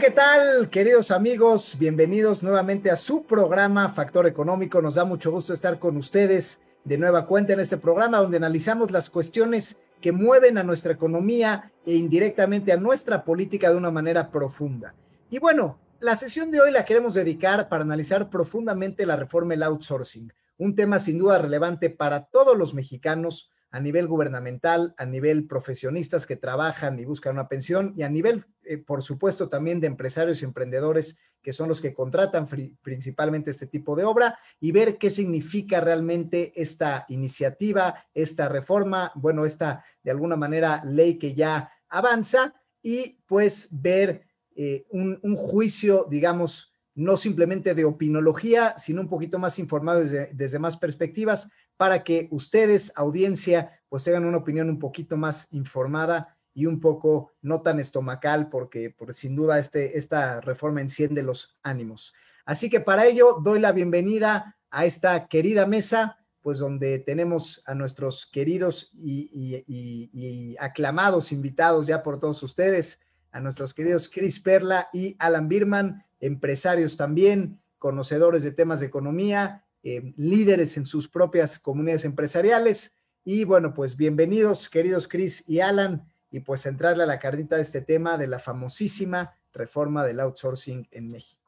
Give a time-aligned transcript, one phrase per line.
[0.00, 1.76] ¿qué tal, queridos amigos?
[1.78, 4.82] Bienvenidos nuevamente a su programa Factor Económico.
[4.82, 8.90] Nos da mucho gusto estar con ustedes de nueva cuenta en este programa donde analizamos
[8.90, 14.32] las cuestiones que mueven a nuestra economía e indirectamente a nuestra política de una manera
[14.32, 14.96] profunda.
[15.30, 19.62] Y bueno, la sesión de hoy la queremos dedicar para analizar profundamente la reforma del
[19.62, 25.48] outsourcing, un tema sin duda relevante para todos los mexicanos a nivel gubernamental, a nivel
[25.48, 29.88] profesionistas que trabajan y buscan una pensión y a nivel, eh, por supuesto, también de
[29.88, 32.46] empresarios y emprendedores que son los que contratan
[32.82, 39.44] principalmente este tipo de obra y ver qué significa realmente esta iniciativa, esta reforma, bueno,
[39.44, 46.72] esta de alguna manera ley que ya avanza y pues ver eh, un, juicio, digamos,
[46.94, 52.28] no simplemente de opinología, sino un poquito más informado desde, desde más perspectivas para que
[52.30, 57.80] ustedes, audiencia, pues tengan una opinión un poquito más informada y un poco no tan
[57.80, 62.14] estomacal, porque, por sin duda este, esta reforma enciende los ánimos.
[62.44, 67.74] Así que para ello doy la bienvenida a esta querida mesa, pues donde tenemos a
[67.74, 73.00] nuestros queridos y, y aclamados invitados ya por todos ustedes,
[73.32, 79.63] a nuestros queridos Chris Perla y Alan Birman, empresarios también, conocedores de temas de economía,
[79.84, 82.94] eh, líderes en sus propias comunidades empresariales.
[83.22, 87.62] Y bueno, pues bienvenidos, queridos Chris y Alan, y pues entrarle a la carnita de
[87.62, 91.42] este tema de la famosísima reforma del outsourcing en México.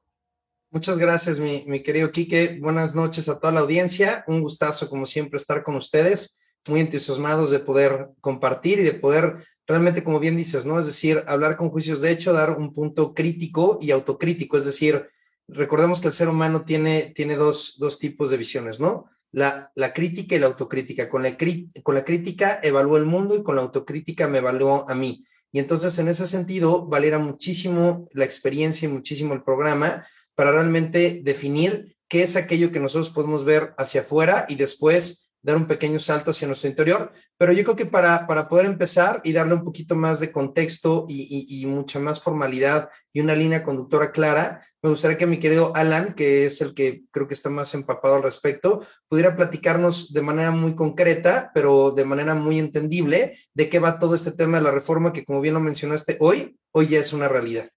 [0.71, 2.59] Muchas gracias, mi, mi querido Quique.
[2.61, 4.23] Buenas noches a toda la audiencia.
[4.27, 6.39] Un gustazo, como siempre, estar con ustedes.
[6.69, 10.79] Muy entusiasmados de poder compartir y de poder realmente, como bien dices, ¿no?
[10.79, 15.09] Es decir, hablar con juicios de hecho, dar un punto crítico y autocrítico, es decir,
[15.49, 19.07] recordemos que el ser humano tiene, tiene dos, dos tipos de visiones, ¿no?
[19.33, 21.09] La, la, crítica y la autocrítica.
[21.09, 21.37] Con la,
[21.83, 25.25] con la crítica evalúo el mundo y con la autocrítica me evaluó a mí.
[25.53, 31.21] Y entonces, en ese sentido, valiera muchísimo la experiencia y muchísimo el programa para realmente
[31.23, 36.01] definir qué es aquello que nosotros podemos ver hacia afuera y después dar un pequeño
[36.01, 39.63] salto hacia nuestro interior, pero yo creo que para, para poder empezar y darle un
[39.63, 45.17] poquito más de contexto y, mucha más formalidad y una línea conductora clara, me gustaría
[45.17, 48.85] que mi querido Alan, que es el que creo que está más empapado al respecto,
[49.07, 54.17] pudiera platicarnos de manera muy concreta, pero de manera muy entendible, de qué va todo
[54.17, 57.29] este tema de la reforma que, como bien lo mencionaste hoy, hoy ya es una
[57.29, 57.71] realidad.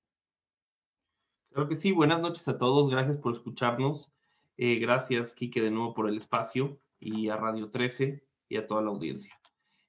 [1.51, 4.11] Claro que sí, buenas noches a todos, gracias por escucharnos.
[4.57, 8.81] Eh, gracias, Quique, de nuevo por el espacio y a Radio 13 y a toda
[8.81, 9.33] la audiencia.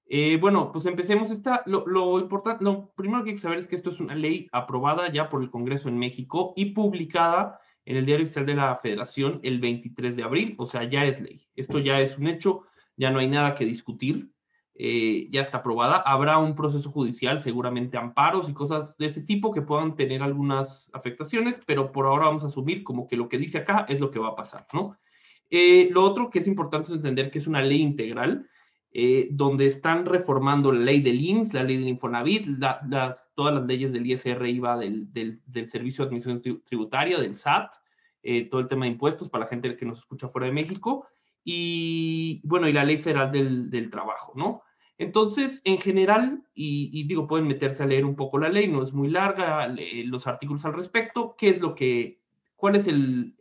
[0.07, 1.31] Eh, bueno, pues empecemos.
[1.31, 4.15] Esta, lo, lo importante, lo primero que hay que saber es que esto es una
[4.15, 8.55] ley aprobada ya por el Congreso en México y publicada en el Diario Oficial de
[8.55, 11.47] la Federación el 23 de abril, o sea, ya es ley.
[11.55, 12.63] Esto ya es un hecho,
[12.97, 14.31] ya no hay nada que discutir,
[14.75, 15.97] eh, ya está aprobada.
[15.99, 20.91] Habrá un proceso judicial, seguramente amparos y cosas de ese tipo que puedan tener algunas
[20.93, 24.11] afectaciones, pero por ahora vamos a asumir como que lo que dice acá es lo
[24.11, 24.97] que va a pasar, ¿no?
[25.51, 28.49] Eh, lo otro que es importante es entender que es una ley integral,
[28.93, 32.47] eh, donde están reformando la ley del IMSS, la ley del Infonavit,
[33.35, 37.75] todas las leyes del ISR, IVA, del, del, Servicio de Administración Tributaria, del SAT,
[38.23, 41.07] eh, todo el tema de impuestos para la gente que nos escucha fuera de México,
[41.43, 44.63] y bueno, y la ley federal del, trabajo, ¿no?
[44.99, 48.93] Entonces, en general, y, digo, pueden meterse a leer un poco la ley, no es
[48.93, 49.75] muy larga,
[50.05, 52.21] los artículos al respecto, ¿qué es lo que,
[52.57, 53.35] cuál es el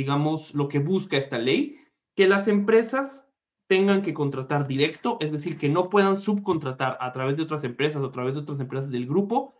[0.00, 1.76] digamos, lo que busca esta ley,
[2.16, 3.26] que las empresas
[3.66, 8.00] tengan que contratar directo, es decir, que no puedan subcontratar a través de otras empresas
[8.00, 9.54] o a través de otras empresas del grupo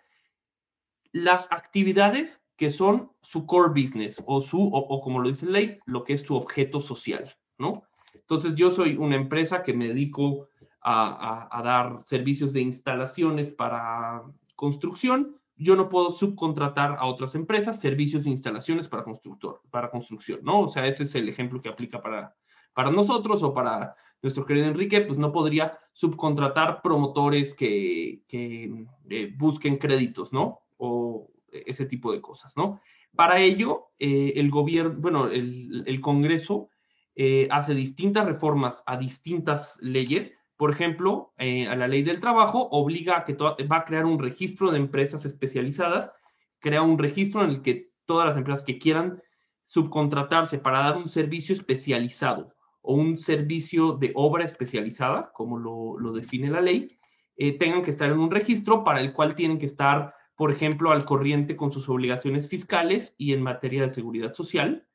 [1.12, 5.78] las actividades que son su core business o su, o, como lo dice la ley,
[5.84, 7.82] lo que es su objeto social, ¿no?
[8.14, 10.48] Entonces yo soy una empresa que me dedico
[10.82, 14.22] a dar servicios de instalaciones para
[14.56, 20.40] construcción yo no puedo subcontratar a otras empresas servicios de instalaciones para, constructor, para construcción,
[20.42, 20.60] ¿no?
[20.60, 22.34] O sea, ese es el ejemplo que aplica para,
[22.72, 29.34] para nosotros o para nuestro querido Enrique, pues no podría subcontratar promotores que, que eh,
[29.36, 30.60] busquen créditos, ¿no?
[30.78, 32.80] O ese tipo de cosas, ¿no?
[33.14, 36.70] Para ello, eh, el gobierno, bueno, el, el Congreso
[37.16, 42.68] eh, hace distintas reformas a distintas leyes por ejemplo, eh, a la ley del trabajo
[42.70, 46.12] obliga a que va a crear un registro de empresas especializadas,
[46.58, 49.22] crea un registro en el que todas las empresas que quieran
[49.64, 52.52] subcontratarse para dar un servicio especializado
[52.82, 56.94] o un servicio de obra especializada, como lo, define la ley,
[57.38, 60.90] eh, tengan que estar en un registro para el cual tienen que estar, por ejemplo,
[60.90, 64.86] al corriente con sus obligaciones fiscales y en materia de seguridad social.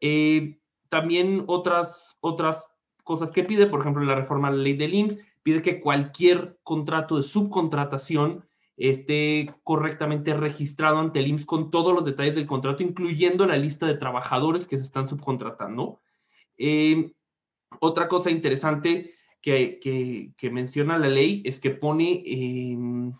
[0.00, 0.58] Eh,
[0.88, 2.71] también otras, otras
[3.02, 6.58] cosas que pide, por ejemplo, la reforma de la ley del IMSS, pide que cualquier
[6.62, 8.44] contrato de subcontratación
[8.76, 13.86] esté correctamente registrado ante el IMSS con todos los detalles del contrato, incluyendo la lista
[13.86, 16.00] de trabajadores que se están subcontratando.
[16.56, 17.12] Eh,
[17.80, 23.12] otra cosa interesante que, menciona la ley es que pone em,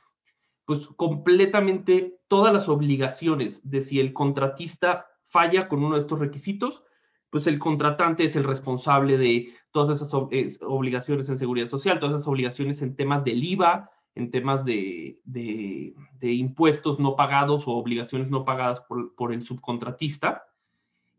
[0.64, 6.84] pues completamente todas las obligaciones de si el contratista falla con uno de estos requisitos,
[7.32, 12.28] pues el contratante es el responsable de todas esas obligaciones en seguridad social, todas esas
[12.28, 15.18] obligaciones en temas del IVA, en temas de,
[16.20, 20.44] impuestos no pagados o obligaciones no pagadas por, el subcontratista.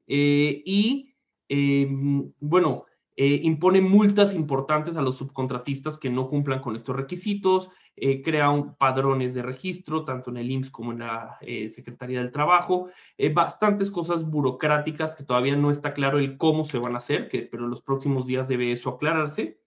[0.05, 1.15] Eh, y
[1.49, 7.69] em, bueno, eh, impone multas importantes a los subcontratistas que no cumplan con estos requisitos,
[7.95, 8.49] eh, crea
[8.79, 12.89] padrones de registro, tanto en el IMSS como en la eh, Secretaría del Trabajo,
[13.35, 17.43] bastantes cosas burocráticas que todavía no está claro el cómo se van a hacer, que,
[17.43, 19.59] pero en los próximos días debe eso aclararse.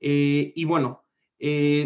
[0.00, 1.04] y bueno,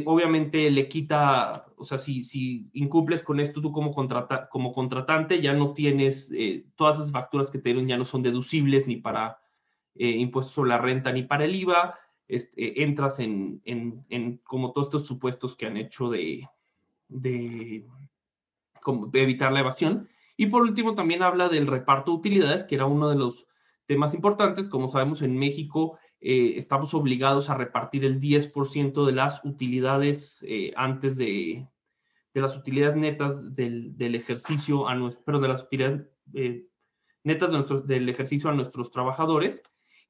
[0.06, 5.43] obviamente le quita, o sea, si, si incumples con esto tú como, contrata, como contratante,
[5.43, 6.31] ya no tienes,
[6.77, 9.44] todas esas facturas que te dieron ya no son deducibles ni para
[9.96, 13.62] eh, impuestos sobre la renta ni para el IVA, este, entras en,
[14.43, 16.49] como todos estos supuestos que han hecho de,
[17.08, 17.87] de,
[19.12, 20.08] evitar la evasión.
[20.37, 23.46] Y por último, también habla del reparto de utilidades, que era uno de los
[23.87, 24.69] temas importantes.
[24.69, 30.73] Como sabemos, en México eh, estamos obligados a repartir el 10% de las utilidades eh,
[30.75, 31.69] antes de,
[32.32, 36.08] de, las utilidades netas del, del ejercicio, a nuestro, pero de las utilidades
[37.23, 39.62] netas de nuestro, del ejercicio a nuestros trabajadores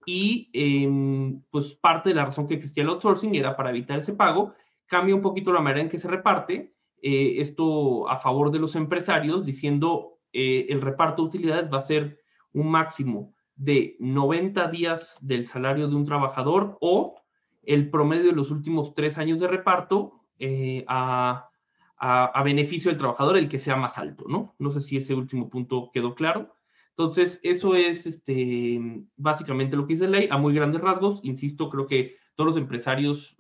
[0.07, 4.15] y em, pues parte de la razón que existía el outsourcing era para evitar ese
[4.15, 4.55] pago.
[4.87, 8.77] Cambia un poquito la manera en que se reparte, eh, esto a favor de los
[8.77, 12.21] empresarios, diciendo eh, el reparto de utilidades va a ser
[12.53, 17.15] un máximo de 90 días del salario de un trabajador o
[17.63, 21.49] el promedio de los últimos tres años de reparto eh, a,
[21.97, 24.55] a, beneficio del trabajador, el que sea más alto, ¿no?
[24.59, 26.55] No sé si ese último punto quedó claro.
[26.97, 28.81] Entonces, eso es este,
[29.17, 31.21] básicamente lo que dice la ley, a muy grandes rasgos.
[31.25, 33.37] Insisto, creo que todos los empresarios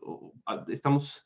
[0.68, 1.24] estamos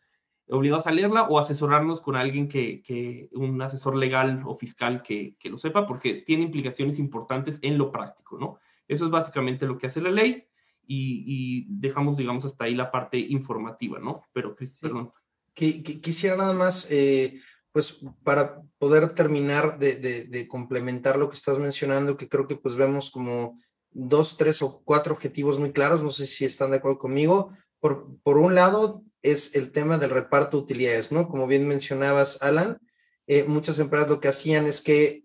[0.50, 5.56] obligados a leerla o asesorarnos con alguien que, un asesor legal o fiscal que, lo
[5.56, 8.58] sepa, porque tiene implicaciones importantes en lo práctico, ¿no?
[8.86, 10.44] Eso es básicamente lo que hace la ley
[10.86, 14.22] y, dejamos, digamos, hasta ahí la parte informativa, ¿no?
[14.32, 15.12] Pero, perdón.
[15.54, 17.40] Quisiera nada más eh,
[17.72, 23.10] pues para poder terminar de, complementar lo que estás mencionando, que creo que pues vemos
[23.10, 23.58] como
[23.90, 27.52] dos, tres o cuatro objetivos muy claros, no sé si están de acuerdo conmigo.
[27.80, 31.28] Por, un lado es el tema del reparto de utilidades, ¿no?
[31.28, 32.78] Como bien mencionabas, Alan,
[33.26, 35.24] eh, muchas empresas lo que hacían es que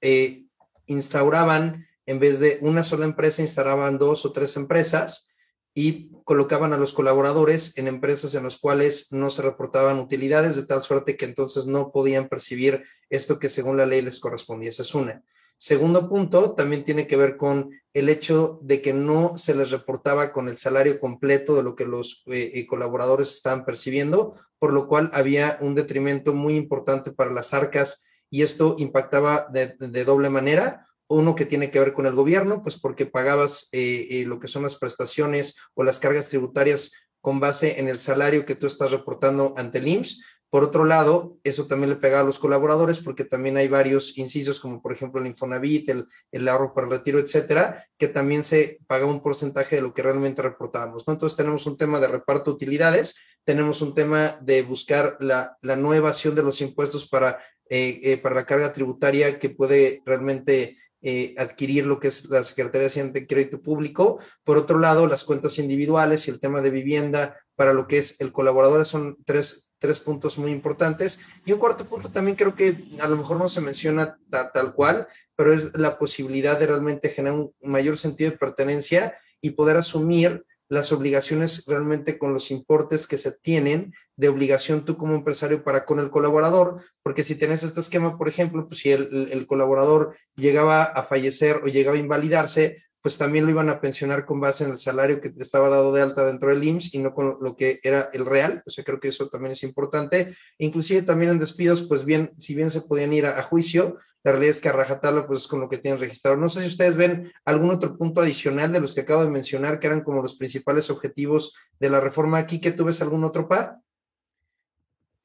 [0.00, 0.44] eh,
[0.86, 5.28] instauraban, en vez de una sola empresa, instauraban dos o tres empresas
[5.74, 10.64] y colocaban a los colaboradores en empresas en las cuales no se reportaban utilidades, de
[10.64, 14.70] tal suerte que entonces no podían percibir esto que según la ley les correspondía.
[14.70, 15.22] Esa es una.
[15.56, 20.32] Segundo punto, también tiene que ver con el hecho de que no se les reportaba
[20.32, 24.88] con el salario completo de lo que los eh, eh, colaboradores estaban percibiendo, por lo
[24.88, 30.88] cual había un detrimento muy importante para las arcas y esto impactaba de doble manera
[31.08, 34.48] uno que tiene que ver con el gobierno, pues porque pagabas eh, eh, lo que
[34.48, 38.90] son las prestaciones o las cargas tributarias con base en el salario que tú estás
[38.90, 40.22] reportando ante el IMSS.
[40.50, 44.60] Por otro lado, eso también le pega a los colaboradores porque también hay varios incisos,
[44.60, 48.78] como por ejemplo el Infonavit, el, el ahorro para el retiro, etcétera, que también se
[48.86, 51.08] paga un porcentaje de lo que realmente reportamos.
[51.08, 51.14] ¿no?
[51.14, 55.74] Entonces tenemos un tema de reparto de utilidades, tenemos un tema de buscar la, la
[55.74, 61.34] nueva acción de los impuestos para, eh, para la carga tributaria que puede realmente eh,
[61.36, 64.20] adquirir lo que es la Secretaría de Crédito Público.
[64.42, 68.18] Por otro lado, las cuentas individuales y el tema de vivienda para lo que es
[68.22, 71.20] el colaborador son tres, tres puntos muy importantes.
[71.44, 75.06] Y un cuarto punto también creo que a lo mejor no se menciona tal cual,
[75.36, 80.42] pero es la posibilidad de realmente generar un mayor sentido de pertenencia y poder asumir
[80.74, 85.84] las obligaciones realmente con los importes que se tienen de obligación tú como empresario para
[85.84, 90.16] con el colaborador, porque si tienes este esquema, por ejemplo, pues si el, el, colaborador
[90.36, 94.64] llegaba a fallecer o llegaba a invalidarse, pues también lo iban a pensionar con base
[94.64, 97.54] en el salario que estaba dado de alta dentro del IMSS y no con lo
[97.54, 98.62] que era el real.
[98.64, 100.34] O sea, creo que eso también es importante.
[100.56, 104.52] Inclusive también en despidos, pues bien, si bien se podían ir a, juicio, la realidad
[104.52, 106.38] es que a rajatabla, pues es con lo que tienen registrado.
[106.38, 109.80] No sé si ustedes ven algún otro punto adicional de los que acabo de mencionar,
[109.80, 113.46] que eran como los principales objetivos de la reforma aquí, que tú ves algún otro
[113.46, 113.80] par.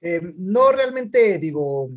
[0.01, 1.89] Eh, no, realmente digo,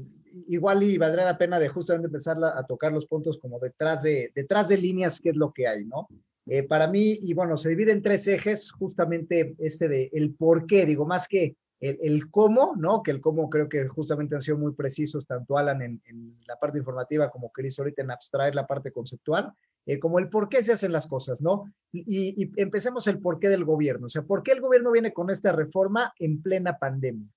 [0.48, 4.32] igual y valdría la pena de justamente empezar a tocar los puntos como detrás de,
[4.34, 6.08] detrás de líneas, qué es lo que hay, ¿no?
[6.46, 10.66] Eh, para mí, y bueno, se divide en tres ejes, justamente este de el por
[10.66, 13.02] qué, digo, más que el, cómo, ¿no?
[13.02, 16.78] Que el cómo creo que justamente han sido muy precisos, tanto Alan en, la parte
[16.78, 19.52] informativa como Chris ahorita en abstraer la parte conceptual,
[19.86, 21.72] eh, como el por qué se hacen las cosas, ¿no?
[21.92, 25.12] Y, y, empecemos el por qué del gobierno, o sea, ¿por qué el gobierno viene
[25.12, 27.28] con esta reforma en plena pandemia?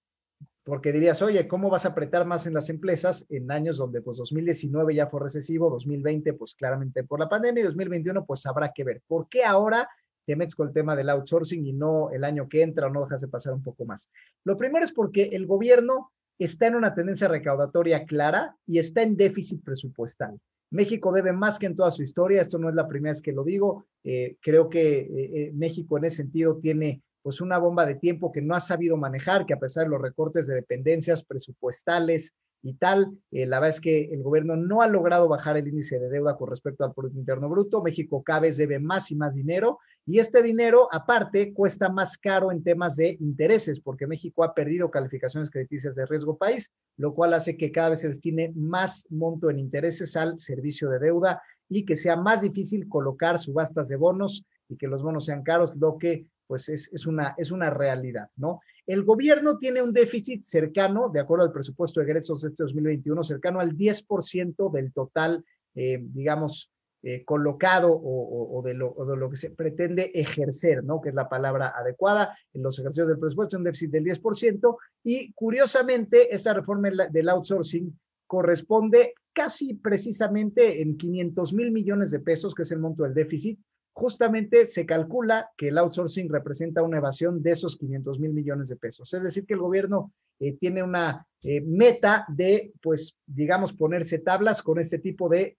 [0.66, 4.18] Porque dirías, oye, ¿cómo vas a apretar más en las empresas en años donde pues
[4.18, 8.84] 2019 ya fue recesivo, 2020 pues claramente por la pandemia y 2021 pues habrá que
[8.84, 9.02] ver.
[9.08, 9.88] ¿Por qué ahora
[10.26, 13.04] te metes con el tema del outsourcing y no el año que entra o no
[13.04, 14.10] dejas de pasar un poco más.
[14.44, 19.16] Lo primero es porque el gobierno está en una tendencia recaudatoria clara y está en
[19.16, 20.40] déficit presupuestal.
[20.72, 23.32] México debe más que en toda su historia, esto no es la primera vez que
[23.32, 27.88] lo digo, eh, creo que eh, eh, México en ese sentido tiene pues una bomba
[27.88, 31.24] de tiempo que no ha sabido manejar, que a pesar de los recortes de dependencias
[31.24, 33.16] presupuestales, y tal.
[33.32, 36.36] Eh, la verdad es que el gobierno no ha logrado bajar el índice de deuda
[36.36, 37.84] con respecto al Producto Interno Bruto.
[37.84, 39.78] México cada vez debe más y más dinero
[40.08, 44.90] y este dinero, aparte, cuesta más caro en temas de intereses, porque México ha perdido
[44.90, 49.50] calificaciones crediticias de riesgo país, lo cual hace que cada vez se destine más monto
[49.50, 54.44] en intereses al servicio de deuda y que sea más difícil colocar subastas de bonos
[54.70, 58.62] y que los bonos sean caros, lo que pues es, una, es una realidad, ¿no?
[58.86, 63.24] El gobierno tiene un déficit cercano, de acuerdo al presupuesto de egresos de este 2021,
[63.24, 66.72] cercano al 10% del total, eh, digamos,
[67.08, 71.02] eh, colocado o, de lo, de lo, que se pretende ejercer, ¿no?
[71.02, 74.78] Que es la palabra adecuada en los ejercicios del presupuesto, un déficit del 10%.
[75.04, 82.56] Y curiosamente, esta reforma del outsourcing corresponde casi precisamente en 500 mil millones de pesos,
[82.56, 83.60] que es el monto del déficit,
[83.96, 88.76] justamente se calcula que el outsourcing representa una evasión de esos 500 mil millones de
[88.76, 89.14] pesos.
[89.14, 94.62] Es decir, que el gobierno eh, tiene una eh, meta de, pues, digamos, ponerse tablas
[94.62, 95.58] con este tipo de,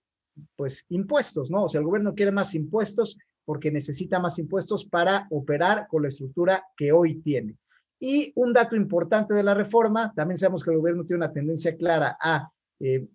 [0.55, 1.63] pues, impuestos, ¿no?
[1.63, 6.09] O sea, el gobierno quiere más impuestos porque necesita más impuestos para operar con la
[6.09, 7.57] estructura que hoy tiene.
[7.99, 11.75] Y un dato importante de la reforma, también sabemos que el gobierno tiene una tendencia
[11.75, 13.07] clara a eh,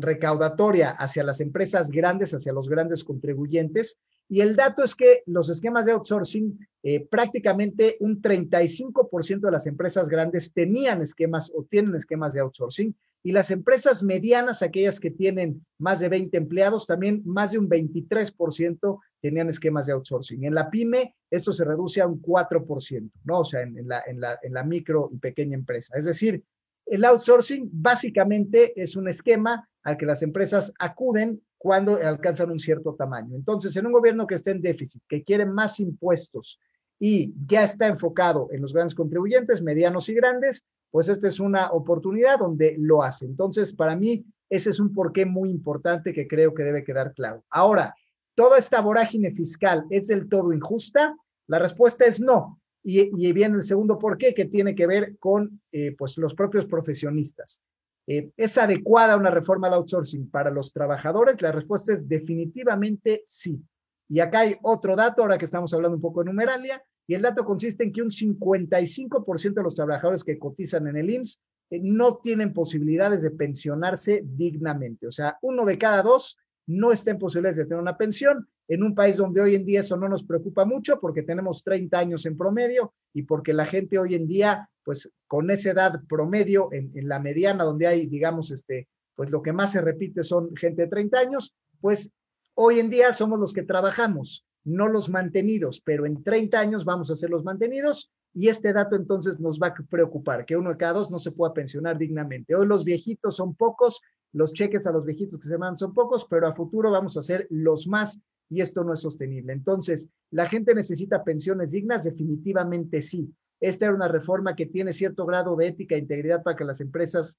[0.00, 5.50] recaudatoria hacia las empresas grandes, hacia los grandes contribuyentes, y el dato es que los
[5.50, 11.94] esquemas de outsourcing, eh, prácticamente un 35% de las empresas grandes tenían esquemas o tienen
[11.94, 17.22] esquemas de outsourcing y las empresas medianas, aquellas que tienen más de 20 empleados, también
[17.24, 20.44] más de un 23% tenían esquemas de outsourcing.
[20.44, 23.40] En la pyme, esto se reduce a un 4%, ¿no?
[23.40, 25.96] O sea, en, la, en, la, en la micro y pequeña empresa.
[25.96, 26.44] Es decir,
[26.84, 32.94] el outsourcing básicamente es un esquema al que las empresas acuden cuando alcanzan un cierto
[32.94, 33.34] tamaño.
[33.34, 36.60] Entonces, en un gobierno que está en déficit, que quiere más impuestos
[37.00, 41.72] y ya está enfocado en los grandes contribuyentes, medianos y grandes, pues esta es una
[41.72, 43.24] oportunidad donde lo hace.
[43.24, 47.42] Entonces, para mí, ese es un porqué muy importante que creo que debe quedar claro.
[47.48, 47.94] Ahora,
[48.34, 51.16] ¿toda esta vorágine fiscal es del todo injusta?
[51.46, 52.60] La respuesta es no.
[52.82, 57.62] Y, viene el segundo porqué que tiene que ver con eh, pues los propios profesionistas.
[58.06, 61.40] Eh, ¿Es adecuada una reforma al outsourcing para los trabajadores?
[61.40, 63.60] La respuesta es definitivamente sí.
[64.08, 67.22] Y acá hay otro dato, ahora que estamos hablando un poco de numeralia, y el
[67.22, 71.38] dato consiste en que un 55% de los trabajadores que cotizan en el IMSS
[71.70, 75.06] eh, no tienen posibilidades de pensionarse dignamente.
[75.06, 78.82] O sea, uno de cada dos no está en posibilidades de tener una pensión en
[78.82, 82.26] un país donde hoy en día eso no nos preocupa mucho porque tenemos 30 años
[82.26, 86.92] en promedio y porque la gente hoy en día pues con esa edad promedio en,
[87.08, 90.88] la mediana donde hay, digamos, este, pues lo que más se repite son gente de
[90.88, 92.10] 30 años, pues
[92.54, 97.10] hoy en día somos los que trabajamos, no los mantenidos, pero en 30 años vamos
[97.10, 100.76] a ser los mantenidos y este dato entonces nos va a preocupar, que uno de
[100.76, 102.54] cada dos no se pueda pensionar dignamente.
[102.54, 104.00] Hoy los viejitos son pocos,
[104.32, 107.22] los cheques a los viejitos que se mandan son pocos, pero a futuro vamos a
[107.22, 109.52] ser los más y esto no es sostenible.
[109.52, 112.04] Entonces, ¿la gente necesita pensiones dignas?
[112.04, 113.32] Definitivamente sí.
[113.60, 116.80] Esta era una reforma que tiene cierto grado de ética e integridad para que las
[116.80, 117.38] empresas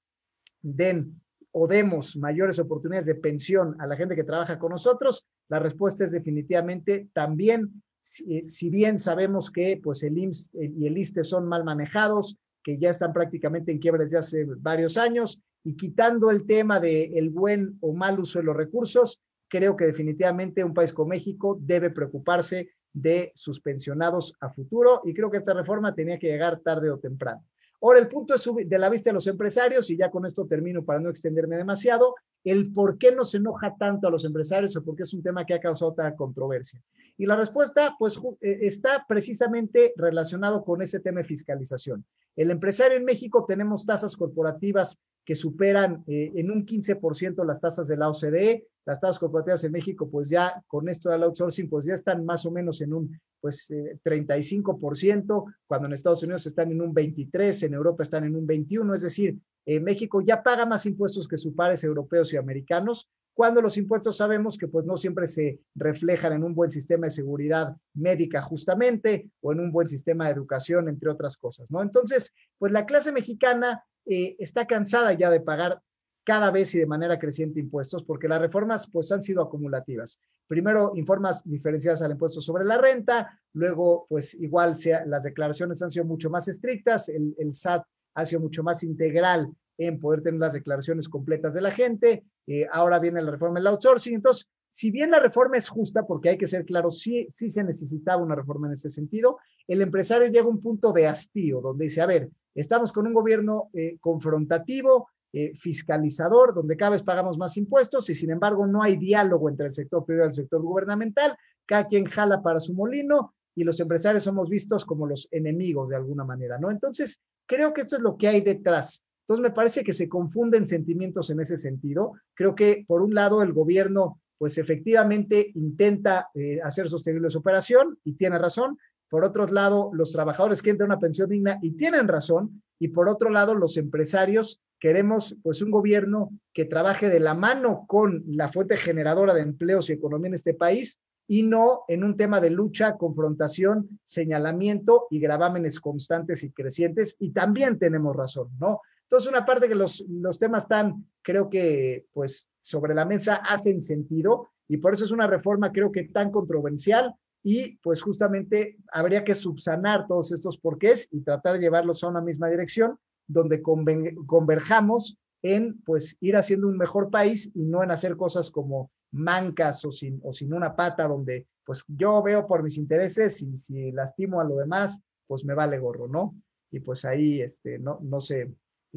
[0.62, 1.20] den
[1.52, 5.24] o demos mayores oportunidades de pensión a la gente que trabaja con nosotros.
[5.48, 11.24] La respuesta es definitivamente también, si, bien sabemos que pues el IMSS y el ISTE
[11.24, 16.30] son mal manejados, que ya están prácticamente en quiebra desde hace varios años, y quitando
[16.30, 20.74] el tema del el buen o mal uso de los recursos, creo que definitivamente un
[20.74, 25.94] país como México debe preocuparse de sus pensionados a futuro y creo que esta reforma
[25.94, 27.44] tenía que llegar tarde o temprano.
[27.82, 30.82] Ahora, el punto es de la vista de los empresarios, y ya con esto termino
[30.82, 34.82] para no extenderme demasiado, el por qué no se enoja tanto a los empresarios o
[34.82, 36.82] por qué es un tema que ha causado tanta controversia.
[37.18, 42.06] Y la respuesta, pues, eh, está precisamente relacionado con ese tema de fiscalización.
[42.34, 47.88] El empresario en México tenemos tasas corporativas que superan eh, en un 15% las tasas
[47.88, 48.68] de la OCDE.
[48.86, 52.46] Las tasas corporativas en México, pues ya con esto del outsourcing, pues ya están más
[52.46, 57.64] o menos en un pues 35%, eh, cuando en Estados Unidos están en un 23%,
[57.64, 61.52] en Europa están en un 21%, es decir, México ya paga más impuestos que sus
[61.52, 66.42] pares europeos y americanos, cuando los impuestos sabemos que pues no siempre se reflejan en
[66.42, 71.10] un buen sistema de seguridad médica justamente o en un buen sistema de educación, entre
[71.10, 71.82] otras cosas, ¿no?
[71.82, 75.82] Entonces, pues la clase mexicana eh, está cansada ya de pagar
[76.24, 80.18] cada vez y de manera creciente impuestos, porque las reformas pues han sido acumulativas.
[80.48, 85.90] Primero, informas diferenciadas al impuesto sobre la renta, luego pues igual sea, las declaraciones han
[85.90, 90.40] sido mucho más estrictas, el, el SAT ha sido mucho más integral en poder tener
[90.40, 92.24] las declaraciones completas de la gente.
[92.46, 94.14] Eh, ahora viene la reforma del outsourcing.
[94.14, 97.64] Entonces, si bien la reforma es justa, porque hay que ser claro, sí, sí se
[97.64, 101.84] necesitaba una reforma en ese sentido, el empresario llega a un punto de hastío, donde
[101.84, 107.36] dice, a ver, estamos con un gobierno eh, confrontativo, eh, fiscalizador, donde cada vez pagamos
[107.36, 110.62] más impuestos y sin embargo no hay diálogo entre el sector privado y el sector
[110.62, 115.88] gubernamental, cada quien jala para su molino y los empresarios somos vistos como los enemigos
[115.88, 116.70] de alguna manera, ¿no?
[116.70, 119.02] Entonces, creo que esto es lo que hay detrás.
[119.28, 122.12] Entonces, me parece que se confunden sentimientos en ese sentido.
[122.34, 127.98] Creo que, por un lado, el gobierno, pues efectivamente intenta eh, hacer sostenible su operación
[128.04, 128.78] y tiene razón.
[129.08, 132.62] Por otro lado, los trabajadores quieren tener una pensión digna y tienen razón.
[132.78, 137.84] Y por otro lado, los empresarios queremos pues un gobierno que trabaje de la mano
[137.88, 142.16] con la fuente generadora de empleos y economía en este país y no en un
[142.16, 147.16] tema de lucha, confrontación, señalamiento y gravámenes constantes y crecientes.
[147.18, 148.82] Y también tenemos razón, ¿no?
[149.08, 153.80] Entonces, una parte que los, los temas están, creo que, pues, sobre la mesa hacen
[153.80, 159.22] sentido y por eso es una reforma, creo que tan controversial y pues justamente habría
[159.22, 162.98] que subsanar todos estos porqués y tratar de llevarlos a una misma dirección
[163.28, 168.90] donde converjamos en pues ir haciendo un mejor país y no en hacer cosas como
[169.12, 173.56] mancas o sin, o sin una pata donde pues yo veo por mis intereses y
[173.58, 176.34] si lastimo a lo demás, pues me vale gorro, ¿no?
[176.72, 178.20] Y pues ahí, este, no, no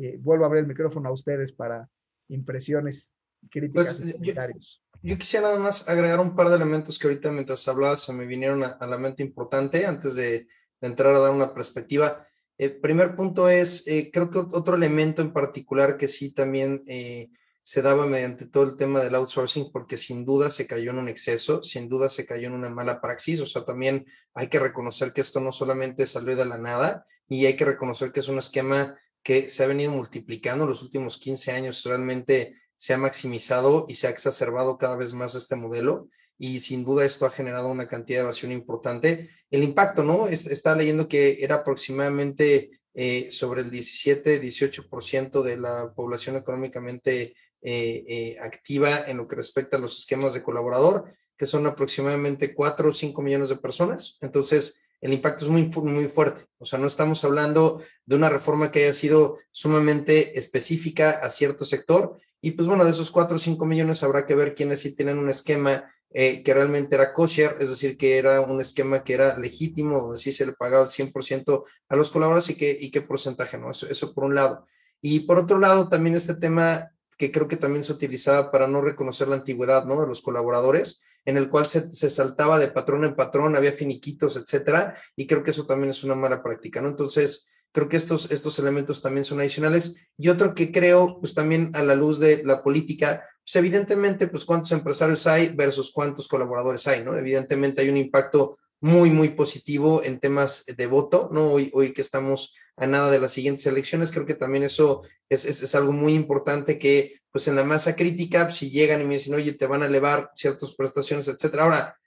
[0.03, 1.89] sé, vuelvo a abrir el micrófono a ustedes para
[2.29, 3.11] impresiones,
[3.49, 4.83] críticas pues, y comentarios.
[5.01, 8.25] Yo, quisiera nada más agregar un par de elementos que ahorita mientras hablabas se me
[8.25, 10.47] vinieron a, la mente importante antes de,
[10.81, 12.25] entrar a dar una perspectiva.
[12.57, 17.29] El primer punto es, eh, creo que otro elemento en particular que sí también eh,
[17.61, 21.09] se daba mediante todo el tema del outsourcing, porque sin duda se cayó en un
[21.09, 25.13] exceso, sin duda se cayó en una mala praxis, o sea, también hay que reconocer
[25.13, 28.39] que esto no solamente salió de la nada y hay que reconocer que es un
[28.39, 33.85] esquema que se ha venido multiplicando en los últimos 15 años, realmente se ha maximizado
[33.89, 37.67] y se ha exacerbado cada vez más este modelo y sin duda esto ha generado
[37.67, 39.29] una cantidad de evasión importante.
[39.51, 40.27] El impacto, ¿no?
[40.29, 48.37] Está leyendo que era aproximadamente eh, sobre el 17-18% de la población económicamente eh, eh,
[48.39, 52.93] activa en lo que respecta a los esquemas de colaborador, que son aproximadamente 4 o
[52.93, 54.17] 5 millones de personas.
[54.21, 56.45] Entonces, el impacto es muy, muy fuerte.
[56.57, 61.65] O sea, no estamos hablando de una reforma que haya sido sumamente específica a cierto
[61.65, 62.17] sector.
[62.41, 65.17] Y pues bueno, de esos 4 o 5 millones habrá que ver quiénes sí tienen
[65.17, 69.37] un esquema eh, que realmente era kosher, es decir, que era un esquema que era
[69.37, 73.01] legítimo, donde sí se le pagaba el 100% a los colaboradores y qué, y qué
[73.01, 73.71] porcentaje, ¿no?
[73.71, 74.65] Eso, eso por un lado.
[75.01, 78.81] Y por otro lado, también este tema que creo que también se utilizaba para no
[78.81, 80.01] reconocer la antigüedad, ¿no?
[80.01, 84.97] De los colaboradores en el cual se, saltaba de patrón en patrón, había finiquitos, etcétera,
[85.15, 86.89] y creo que eso también es una mala práctica, ¿no?
[86.89, 90.01] Entonces, creo que estos, estos elementos también son adicionales.
[90.17, 94.45] Y otro que creo, pues también a la luz de la política, pues evidentemente, pues
[94.45, 97.17] cuántos empresarios hay versus cuántos colaboradores hay, ¿no?
[97.17, 101.51] Evidentemente hay un impacto muy, muy positivo en temas de voto, ¿no?
[101.51, 105.45] Hoy, hoy que estamos a nada de las siguientes elecciones, creo que también eso es,
[105.45, 109.35] es algo muy importante que pues en la masa crítica, si llegan y me dicen,
[109.35, 111.63] oye, te van a elevar ciertas prestaciones, etcétera.
[111.63, 111.99] Ahora,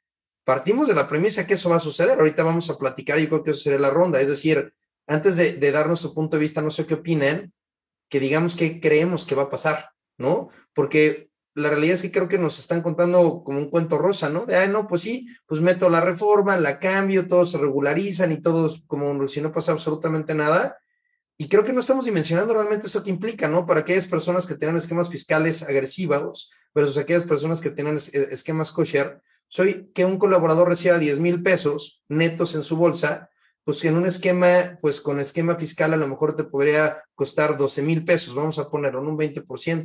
[0.45, 2.19] partimos de la premisa que eso va a suceder.
[2.19, 4.21] Ahorita vamos a platicar, yo creo que eso sería la ronda.
[4.21, 4.75] Es decir,
[5.07, 7.53] antes de, de dar nuestro punto de vista, no sé qué opinen,
[8.09, 10.51] que digamos que creemos que va a pasar, ¿no?
[10.75, 14.47] Porque la realidad es que creo que nos están contando como un cuento rosa, ¿no?
[14.47, 18.41] De, ah, no, pues sí, pues meto la reforma, la cambio, todos se regularizan y
[18.41, 20.79] todos como si no pasa absolutamente nada.
[21.37, 23.67] Y creo que no estamos dimensionando realmente eso que implica, ¿no?
[23.67, 29.21] Para aquellas personas que tienen esquemas fiscales agresivos versus aquellas personas que tienen esquemas kosher,
[29.49, 33.29] soy que un colaborador reciba 10 mil pesos netos en su bolsa,
[33.65, 37.83] pues en un esquema, pues con esquema fiscal a lo mejor te podría costar 12
[37.83, 39.45] mil pesos, vamos a ponerlo en un 20%,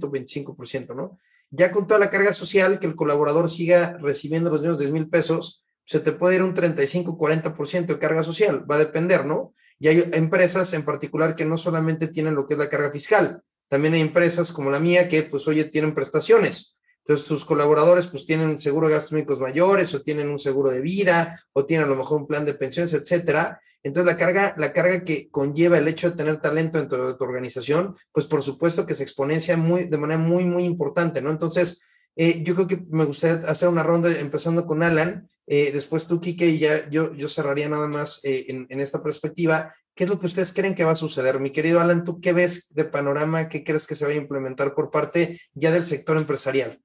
[0.09, 1.19] 25%, ¿no?
[1.49, 5.09] Ya con toda la carga social, que el colaborador siga recibiendo los mismos 10 mil
[5.09, 9.53] pesos, se te puede ir un 35, 40% de carga social, va a depender, ¿no?
[9.79, 13.41] Y hay empresas en particular que no solamente tienen lo que es la carga fiscal,
[13.69, 16.77] también hay empresas como la mía que, pues, oye, tienen prestaciones.
[16.99, 20.81] Entonces, tus colaboradores, pues, tienen seguro de gastos médicos mayores o tienen un seguro de
[20.81, 23.61] vida o tienen a lo mejor un plan de pensiones, etcétera.
[23.83, 27.23] Entonces, la carga, la carga que conlleva el hecho de tener talento dentro de tu
[27.23, 31.31] organización, pues, por supuesto que se exponencia muy, de manera muy, muy importante, ¿no?
[31.31, 31.81] Entonces,
[32.15, 36.19] eh, yo creo que me gustaría hacer una ronda empezando con Alan, eh, después tú,
[36.19, 39.73] Kike, y ya yo, yo cerraría nada más eh, en, en, esta perspectiva.
[39.95, 41.39] ¿Qué es lo que ustedes creen que va a suceder?
[41.39, 43.49] Mi querido Alan, ¿tú qué ves de panorama?
[43.49, 46.81] ¿Qué crees que se va a implementar por parte ya del sector empresarial?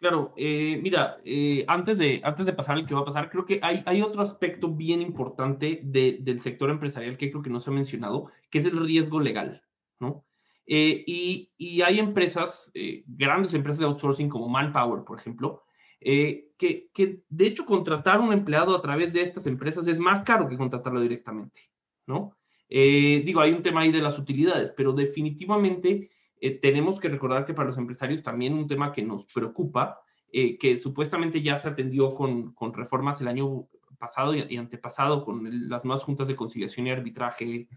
[0.00, 3.44] Claro, eh, mira, eh, antes, de, antes de pasar al que va a pasar, creo
[3.44, 7.58] que hay, hay otro aspecto bien importante de, del sector empresarial que creo que no
[7.58, 9.62] se ha mencionado, que es el riesgo legal,
[9.98, 10.24] ¿no?
[10.66, 12.70] Eh, y, y, hay empresas,
[13.06, 15.62] grandes empresas de outsourcing como Manpower, por ejemplo,
[16.00, 20.48] que, que, de hecho contratar un empleado a través de estas empresas es más caro
[20.48, 21.72] que contratarlo directamente,
[22.06, 22.36] ¿no?
[22.68, 26.10] Digo, hay un tema ahí de las utilidades, pero definitivamente
[26.62, 31.42] tenemos que recordar que para los empresarios también un tema que nos preocupa, que supuestamente
[31.42, 33.66] ya se atendió con, con reformas el año
[33.98, 37.68] pasado y, y antepasado con el, las nuevas juntas de conciliación y arbitraje,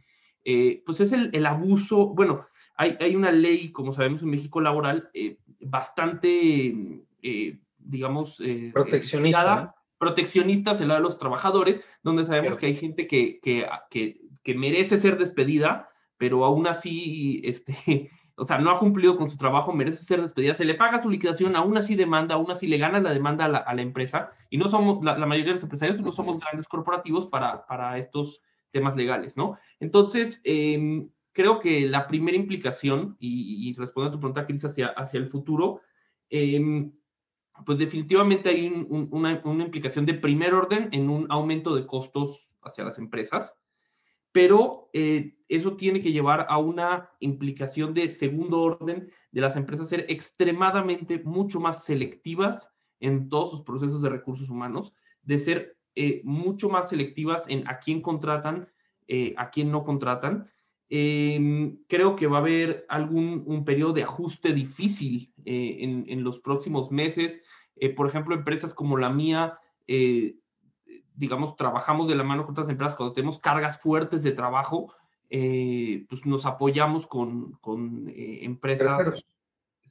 [0.44, 4.60] eh, pues es el, el, abuso, bueno, hay, hay, una ley, como sabemos en México
[4.60, 6.76] laboral, eh, bastante,
[7.22, 8.42] eh, digamos,
[8.74, 9.76] proteccionista.
[10.00, 14.56] proteccionista se la de los trabajadores, donde sabemos que hay gente que, que, que, que,
[14.56, 19.74] merece ser despedida, pero aún así, este, o sea, no ha cumplido con su trabajo,
[19.74, 23.00] merece ser despedida, se le paga su liquidación, aún así demanda, aún así le gana
[23.00, 26.40] la demanda a la, empresa, y no somos, la, mayoría de los empresarios no somos
[26.40, 28.42] grandes corporativos para, para estos
[28.72, 29.58] temas legales, ¿no?
[29.80, 35.20] Entonces, eh, creo que la primera implicación, y, y a tu pregunta, Cris, hacia, hacia
[35.20, 35.82] el futuro,
[36.30, 36.90] eh,
[37.66, 41.86] pues definitivamente hay un, un, una, una, implicación de primer orden en un aumento de
[41.86, 43.56] costos hacia las empresas,
[44.32, 49.90] pero eh, eso tiene que llevar a una implicación de segundo orden de las empresas
[49.90, 56.22] ser extremadamente mucho más selectivas en todos sus procesos de recursos humanos, de ser eh,
[56.24, 58.70] mucho más selectivas en a quién contratan,
[59.08, 60.50] eh, a quién no contratan.
[60.88, 66.24] Eh, creo que va a haber algún un periodo de ajuste difícil eh, en, en,
[66.24, 67.42] los próximos meses.
[67.98, 69.60] por ejemplo, empresas como la mía,
[71.16, 74.94] digamos, trabajamos de la mano con otras empresas cuando tenemos cargas fuertes de trabajo,
[76.10, 79.26] pues nos apoyamos con, con empresas Terceros.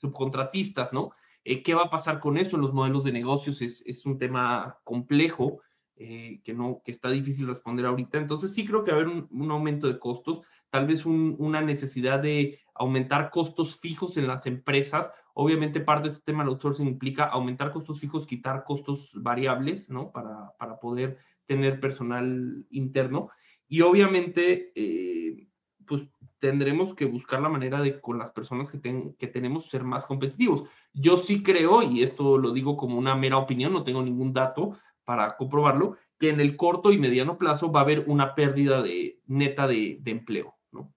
[0.01, 1.13] subcontratistas, ¿no?
[1.43, 3.63] ¿Qué va a pasar con eso en los modelos de negocios?
[3.63, 5.61] Es, es un tema complejo
[5.97, 8.19] eh, que, no, que está difícil responder ahorita.
[8.19, 11.37] Entonces sí creo que va a haber un, un aumento de costos, tal vez un,
[11.39, 15.11] una necesidad de aumentar costos fijos en las empresas.
[15.33, 20.11] Obviamente parte de este tema del outsourcing implica aumentar costos fijos, quitar costos variables, ¿no?
[20.13, 23.31] Para, para poder tener personal interno.
[23.71, 25.47] Y obviamente, eh,
[25.87, 26.03] pues
[26.41, 30.05] tendremos que buscar la manera de con las personas que, ten, que tenemos ser más
[30.05, 30.65] competitivos.
[30.93, 34.77] Yo sí creo, y esto lo digo como una mera opinión, no tengo ningún dato,
[35.05, 39.21] para comprobarlo, que en el corto y mediano plazo va a haber una pérdida de,
[39.27, 40.57] neta de, de empleo.
[40.73, 40.93] ¿no?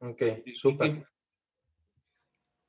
[0.00, 0.22] Ok,
[0.54, 1.06] súper.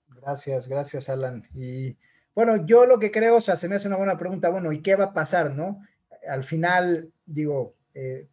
[0.07, 1.47] Gracias, gracias, Alan.
[1.55, 1.97] Y
[2.35, 4.83] bueno, yo lo que creo, o sea, se me hace una buena pregunta, bueno, ¿y
[4.83, 5.81] qué va a pasar, no?
[6.29, 8.27] Al final, digo, eh,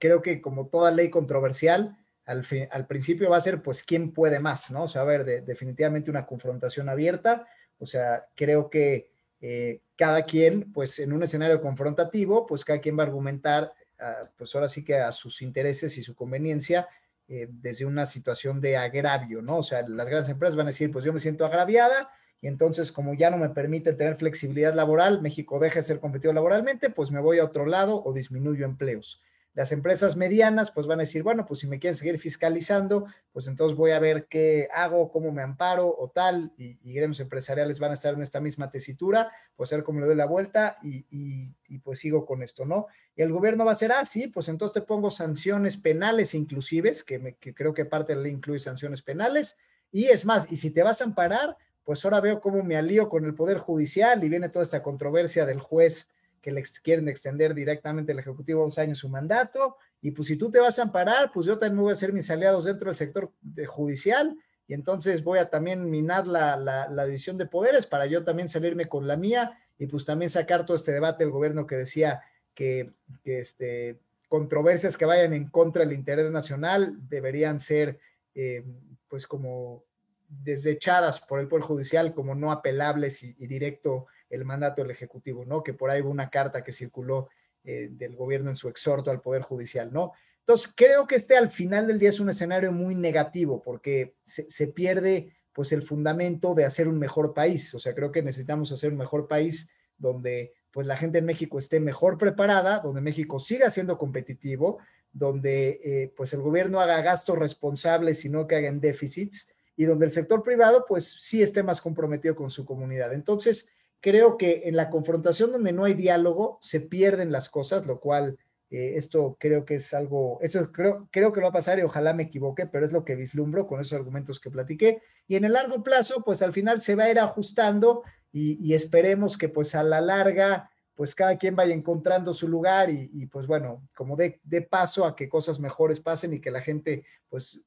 [0.00, 4.12] creo que como toda ley controversial, al, fin, al, principio va a ser, pues, ¿quién
[4.12, 4.84] puede más, no?
[4.84, 7.46] O sea, a ver, de, definitivamente una confrontación abierta,
[7.78, 9.10] o sea, creo que
[9.40, 14.26] eh, cada quien, pues en un escenario confrontativo, pues cada quien va a argumentar, uh,
[14.36, 16.88] pues ahora sí que a sus intereses y su conveniencia
[17.26, 19.58] eh, desde una situación de agravio, ¿no?
[19.58, 22.10] O sea, las grandes empresas van a decir, pues yo me siento agraviada
[22.40, 26.32] y entonces como ya no me permite tener flexibilidad laboral, México deja de ser competitivo
[26.32, 29.22] laboralmente, pues me voy a otro lado o disminuyo empleos.
[29.54, 33.48] Las empresas medianas pues van a decir, bueno, pues si me quieren seguir fiscalizando, pues
[33.48, 37.80] entonces voy a ver qué hago, cómo me amparo o tal, y, y gremios empresariales
[37.80, 40.78] van a estar en esta misma tesitura, pues a ver cómo le doy la vuelta
[40.82, 42.86] y, y, pues sigo con esto, ¿no?
[43.16, 47.02] Y el gobierno va a ser, ah, sí, pues entonces te pongo sanciones penales inclusives,
[47.02, 49.56] que, me, que creo que parte de la incluye sanciones penales,
[49.90, 53.08] y es más, y si te vas a amparar, pues ahora veo cómo me alío
[53.08, 56.08] con el Poder Judicial y viene toda esta controversia del juez
[56.40, 60.50] que le quieren extender directamente al Ejecutivo dos años su mandato, y pues si tú
[60.50, 63.32] te vas a amparar, pues yo también voy a hacer mis aliados dentro del sector
[63.66, 68.48] judicial, y entonces voy a también minar la, la, división de poderes para yo también
[68.48, 72.22] salirme con la mía, y pues también sacar todo este debate del gobierno que decía
[72.54, 72.92] que,
[73.24, 77.98] que este, controversias que vayan en contra del interés nacional deberían ser
[78.34, 78.64] eh,
[79.08, 79.84] pues como
[80.28, 85.62] desechadas por el Poder Judicial como no apelables y directo el mandato del Ejecutivo, ¿no?
[85.62, 87.28] Que por ahí hubo una carta que circuló
[87.64, 90.12] eh, del gobierno en su exhorto al Poder Judicial, ¿no?
[90.38, 94.66] Entonces, creo que este al final del día es un escenario muy negativo porque se,
[94.68, 97.74] pierde pues el fundamento de hacer un mejor país.
[97.74, 101.58] O sea, creo que necesitamos hacer un mejor país donde pues la gente en México
[101.58, 104.78] esté mejor preparada, donde México siga siendo competitivo,
[105.12, 110.06] donde eh, pues el gobierno haga gastos responsables y no que hagan déficits, y donde
[110.06, 113.12] el sector privado pues sí esté más comprometido con su comunidad.
[113.12, 113.68] Entonces,
[114.00, 118.38] creo que en la confrontación donde no hay diálogo se pierden las cosas, lo cual
[118.70, 122.14] eh, esto creo que es algo, eso creo, creo que va a pasar y ojalá
[122.14, 125.02] me equivoque, pero es lo que vislumbro con esos argumentos que platiqué.
[125.26, 129.36] Y en el largo plazo, pues al final se va a ir ajustando y, esperemos
[129.36, 133.88] que pues a la larga, pues cada quien vaya encontrando su lugar y, pues bueno,
[133.96, 137.60] como de, de, paso a que cosas mejores pasen y que la gente pues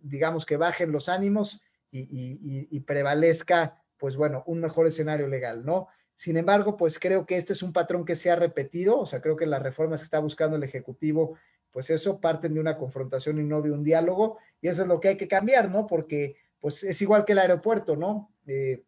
[0.00, 5.88] digamos que bajen los ánimos y, prevalezca pues bueno, un mejor escenario legal, ¿no?
[6.14, 9.20] Sin embargo, pues creo que este es un patrón que se ha repetido, o sea,
[9.20, 11.36] creo que las reformas que está buscando el Ejecutivo,
[11.70, 15.00] pues eso parten de una confrontación y no de un diálogo, y eso es lo
[15.00, 15.86] que hay que cambiar, ¿no?
[15.86, 18.32] Porque pues es igual que el aeropuerto, ¿no?
[18.46, 18.82] Eh,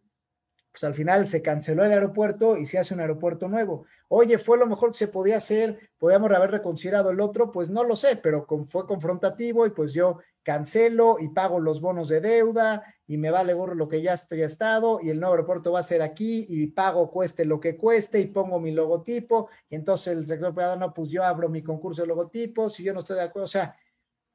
[0.73, 3.87] pues al final se canceló el aeropuerto y se hace un aeropuerto nuevo.
[4.09, 7.83] Oye, fue lo mejor que se podía hacer, podíamos haber reconsiderado el otro, pues no
[7.85, 12.83] lo sé, pero fue confrontativo y pues yo cancelo y pago los bonos de deuda
[13.07, 15.85] y me vale gorro lo que ya haya estado y el nuevo aeropuerto va a
[15.85, 19.49] ser aquí y pago cueste lo que cueste y pongo mi logotipo.
[19.69, 22.95] Y entonces el sector privado no, pues yo abro mi concurso de logotipos y yo
[22.95, 23.77] no estoy de acuerdo, o sea,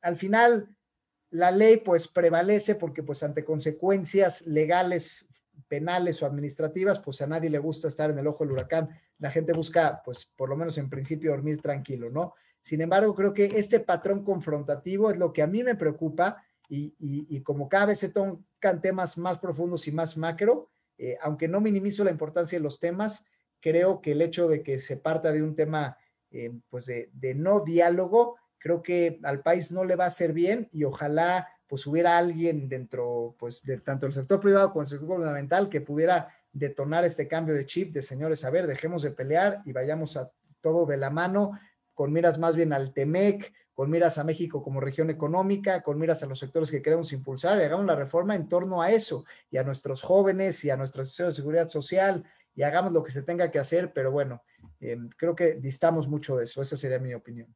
[0.01, 0.69] al final
[1.31, 5.25] la ley pues prevalece porque pues ante consecuencias legales
[5.75, 8.87] penales o administrativas, pues a nadie le gusta estar en el ojo del huracán.
[9.19, 12.33] La gente busca, pues por lo menos en principio, dormir tranquilo, ¿no?
[12.61, 17.41] Sin embargo, creo que este patrón confrontativo es lo que a mí me preocupa y,
[17.41, 22.05] como cada vez se tocan temas más profundos y más macro, eh, aunque no minimizo
[22.05, 23.25] la importancia de los temas,
[23.59, 25.97] creo que el hecho de que se parta de un tema,
[26.31, 30.31] eh, pues de, de no diálogo, creo que al país no le va a hacer
[30.31, 34.87] bien y ojalá pues hubiera alguien dentro, pues, de tanto el sector privado como el
[34.87, 39.11] sector gubernamental que pudiera detonar este cambio de chip de señores, a ver, dejemos de
[39.11, 41.59] pelear y vayamos a todo de la mano,
[41.93, 46.23] con miras más bien al TEMEC, con miras a México como región económica, con miras
[46.23, 49.57] a los sectores que queremos impulsar, y hagamos la reforma en torno a eso, y
[49.57, 52.23] a nuestros jóvenes y a nuestra de seguridad social,
[52.55, 54.43] y hagamos lo que se tenga que hacer, pero bueno,
[54.79, 57.53] eh, creo que distamos mucho de eso, esa sería mi opinión.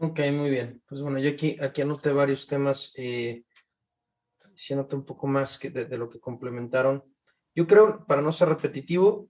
[0.00, 0.80] Ok, muy bien.
[0.88, 3.42] Pues bueno, yo aquí, aquí anoté varios temas, eh,
[4.70, 7.02] anoté un poco más que de, lo que complementaron.
[7.52, 9.28] Yo creo, para no ser repetitivo,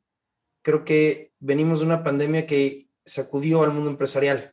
[0.60, 4.52] creo que venimos de una pandemia que sacudió al mundo empresarial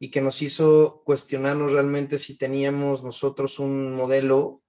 [0.00, 4.62] y que nos hizo cuestionarnos realmente si teníamos nosotros un modelo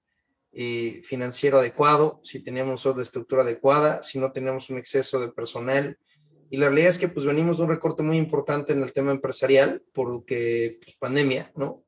[0.52, 5.98] eh, financiero adecuado, si teníamos otra estructura adecuada, si no teníamos un exceso de personal,
[6.50, 9.12] y la realidad es que pues venimos de un recorte muy importante en el tema
[9.12, 11.84] empresarial, porque pues, pandemia, ¿no?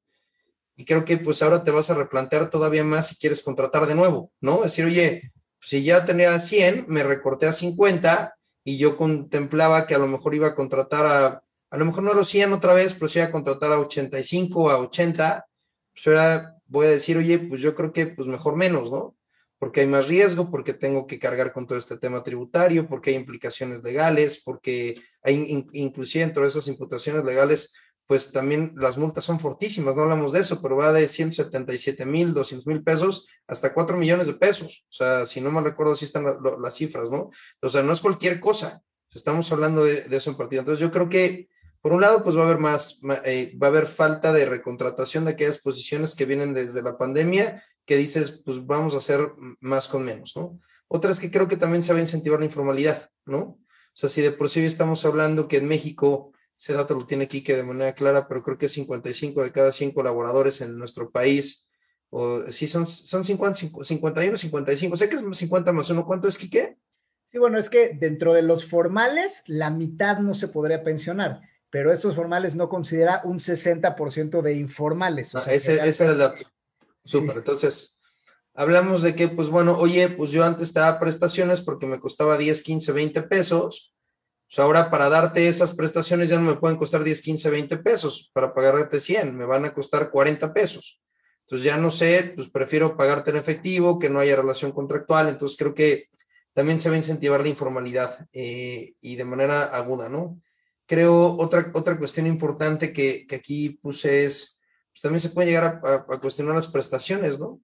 [0.75, 3.95] Y creo que pues ahora te vas a replantear todavía más si quieres contratar de
[3.95, 4.61] nuevo, ¿no?
[4.61, 9.99] Decir, oye, si ya tenía 100, me recorté a 50 y yo contemplaba que a
[9.99, 12.93] lo mejor iba a contratar a, a lo mejor no a los 100 otra vez,
[12.93, 15.45] pero sí a contratar a 85, a 80,
[15.93, 16.17] pues
[16.65, 19.15] voy a decir, oye, pues yo creo que pues mejor menos, ¿no?
[19.59, 23.17] Porque hay más riesgo, porque tengo que cargar con todo este tema tributario, porque hay
[23.17, 27.73] implicaciones legales, porque hay inclusive dentro de esas imputaciones legales,
[28.07, 32.33] pues también las multas son fortísimas, no hablamos de eso, pero va de 177 mil,
[32.33, 34.83] 200 mil pesos hasta 4 millones de pesos.
[34.89, 36.25] O sea, si no me recuerdo, si están
[36.59, 37.29] las cifras, ¿no?
[37.61, 38.81] O sea, no es cualquier cosa.
[39.13, 40.61] Estamos hablando de, eso en partido.
[40.61, 41.49] Entonces, yo creo que,
[41.81, 45.25] por un lado, pues va a haber más, eh, va a haber falta de recontratación
[45.25, 49.87] de aquellas posiciones que vienen desde la pandemia que dices, pues vamos a hacer más
[49.87, 50.59] con menos, ¿no?
[50.87, 53.39] Otra es que creo que también se va a incentivar la informalidad, ¿no?
[53.39, 53.59] O
[53.93, 57.41] sea, si de por sí estamos hablando que en México, ese dato lo tiene aquí
[57.41, 61.67] de manera clara, pero creo que 55 de cada 100 colaboradores en nuestro país,
[62.11, 66.37] o sí, son, son 50, 51, 55, sé que es 50 más uno, ¿cuánto es,
[66.37, 66.77] Quique?
[67.31, 71.91] Sí, bueno, es que dentro de los formales, la mitad no se podría pensionar, pero
[71.91, 75.35] esos formales no considera un 60% de informales.
[75.35, 76.43] O ah, ese, ese es el dato.
[77.03, 77.99] Súper, entonces
[78.59, 82.37] hablamos de que, pues bueno, oye, pues yo antes te daba prestaciones porque me costaba
[82.37, 83.95] 10, 15, 20 pesos.
[84.47, 88.31] Pues ahora para darte esas prestaciones ya no me pueden costar 10, 15, 20 pesos.
[88.33, 90.99] Para pagarte 100, me van a costar 40 pesos.
[91.45, 95.29] Entonces ya no sé, pues prefiero pagarte en efectivo, que no haya relación contractual.
[95.29, 96.09] Entonces creo que
[96.53, 100.41] también se va a incentivar la informalidad eh, y de manera aguda, ¿no?
[100.89, 104.59] Creo otra, otra cuestión importante que, que aquí puse es
[104.99, 107.61] pues, también se puede llegar a, cuestionar las prestaciones, ¿no?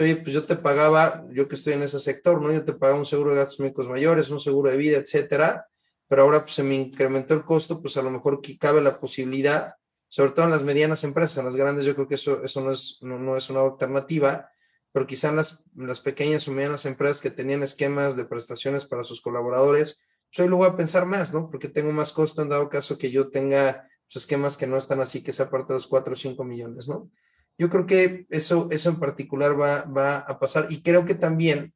[0.00, 2.50] oye, pues yo te pagaba, yo que estoy en ese sector, ¿no?
[2.50, 5.68] Yo te pagaba un seguro de gastos médicos mayores, un seguro de vida, etcétera,
[6.08, 8.98] pero ahora pues se me incrementó el costo, pues a lo mejor que cabe la
[8.98, 9.74] posibilidad,
[10.08, 12.72] sobre todo en las medianas empresas, en las grandes yo creo que eso, eso no,
[12.72, 14.50] es, no, es una alternativa,
[14.90, 19.04] pero quizá en las, las, pequeñas o medianas empresas que tenían esquemas de prestaciones para
[19.04, 20.00] sus colaboradores,
[20.42, 21.50] hoy lo voy a pensar más, ¿no?
[21.50, 25.00] Porque tengo más costo en dado caso que yo tenga pues, esquemas que no están
[25.00, 27.10] así, que sea parte de los 4 o 5 millones, ¿no?
[27.56, 31.72] Yo creo que eso, eso en particular va, va a pasar y creo que también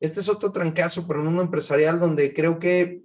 [0.00, 3.02] este es otro trancazo para un mundo empresarial donde creo que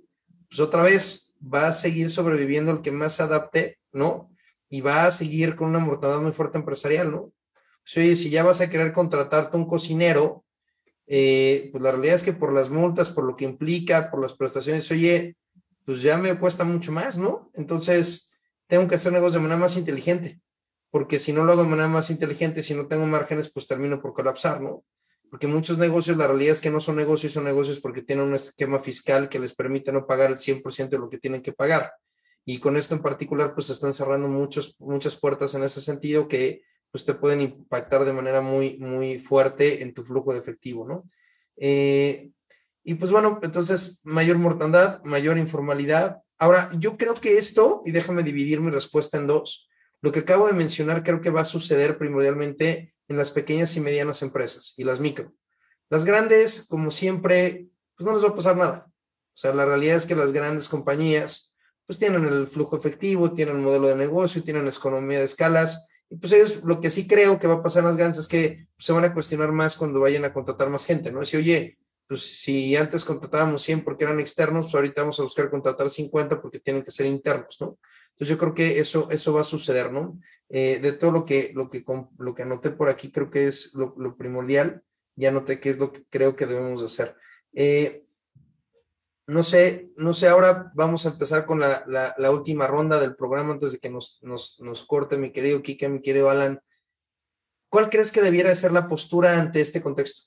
[0.49, 4.29] pues otra vez va a seguir sobreviviendo el que más se adapte, ¿no?
[4.73, 7.31] y va a seguir con una mortandad muy fuerte empresarial, ¿no?
[7.93, 10.42] Pues, si ya vas a querer contratarte un cocinero,
[11.07, 14.33] eh, pues la realidad es que por las multas, por lo que implica, por las
[14.33, 15.35] prestaciones, oye,
[15.85, 17.51] pues ya me cuesta mucho más, ¿no?
[17.53, 18.31] Entonces,
[18.67, 20.39] tengo que hacer negocios de manera más inteligente,
[20.89, 24.01] porque si no lo hago de manera más inteligente, si no tengo márgenes, pues termino
[24.01, 24.83] por colapsar, ¿no?
[25.29, 28.35] Porque muchos negocios, la realidad es que no son negocios, son negocios porque tienen un
[28.35, 31.91] esquema fiscal que les permite no pagar el 100% de lo que tienen que pagar
[32.45, 36.63] y con esto en particular pues están cerrando muchos, muchas puertas en ese sentido que
[36.93, 41.09] pues te pueden impactar de manera muy, muy fuerte en tu flujo de efectivo, ¿no?
[41.57, 42.29] Eh,
[42.83, 46.21] y pues bueno, entonces mayor mortandad, mayor informalidad.
[46.37, 49.67] Ahora, yo creo que esto, y déjame dividir mi respuesta en dos,
[50.01, 53.79] lo que acabo de mencionar creo que va a suceder primordialmente en las pequeñas y
[53.79, 55.33] medianas empresas y las micro.
[55.89, 58.85] Las grandes, como siempre, pues no les va a pasar nada.
[59.33, 61.55] O sea, la realidad es que las grandes compañías,
[61.87, 65.87] pues tienen el flujo efectivo, tienen el modelo de negocio, tienen la economía de escalas.
[66.19, 68.67] Pues ellos, lo que sí creo que va a pasar en las grandes es que
[68.77, 71.23] se van a cuestionar más cuando vayan a contratar más gente, ¿no?
[71.25, 75.49] Si, oye, pues si antes contratábamos 100 porque eran externos, pues ahorita vamos a buscar
[75.49, 77.77] contratar 50 porque tienen que ser internos, ¿no?
[78.11, 80.19] Entonces yo creo que eso, eso va a suceder, ¿no?
[80.49, 81.83] Eh, de todo lo que, lo, que,
[82.19, 84.83] lo que anoté por aquí, creo que es lo, lo primordial.
[85.15, 87.15] Ya anoté qué es lo que creo que debemos hacer.
[87.53, 88.02] Eh,
[89.27, 93.53] no sé, no sé, ahora vamos a empezar con la, la, última ronda del programa
[93.53, 96.61] antes de que nos, nos, nos, corte mi querido Kike, mi querido Alan.
[97.69, 100.23] ¿Cuál crees que debiera ser la postura ante este contexto?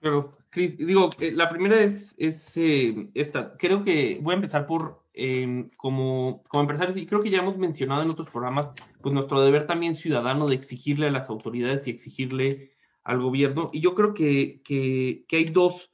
[0.00, 3.56] Claro, Cris, digo, eh, la primera es, es eh, esta.
[3.56, 7.56] Creo que voy a empezar por, em, como, como empresarios, y creo que ya hemos
[7.56, 11.90] mencionado en otros programas, pues nuestro deber también ciudadano de exigirle a las autoridades y
[11.90, 12.72] exigirle
[13.04, 13.70] al gobierno.
[13.72, 15.91] Y yo creo que, que hay dos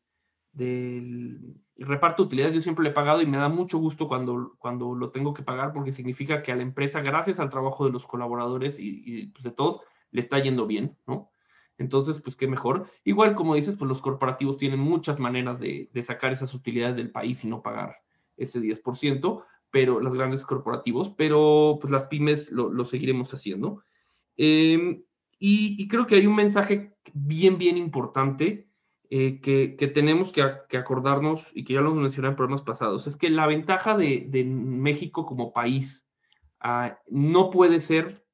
[0.52, 4.54] del, reparto de utilidades yo siempre le he pagado y me da mucho gusto cuando,
[4.58, 7.92] cuando lo tengo que pagar porque significa que a la empresa, gracias al trabajo de
[7.92, 11.30] los colaboradores y, pues, de todos, le está yendo bien, ¿no?
[11.78, 12.90] Entonces, pues qué mejor.
[13.04, 17.10] Igual, como dices, pues los corporativos tienen muchas maneras de, de sacar esas utilidades del
[17.10, 17.96] país y no pagar
[18.36, 23.82] ese 10%, pero los grandes corporativos, pero pues las pymes lo, lo seguiremos haciendo.
[24.36, 25.02] Eh,
[25.42, 28.68] y, creo que hay un mensaje bien, bien importante
[29.08, 33.06] eh, que, tenemos que, acordarnos y que ya lo mencioné en programas pasados.
[33.06, 36.06] Es que la ventaja de, México como país
[36.60, 38.26] ah, no puede ser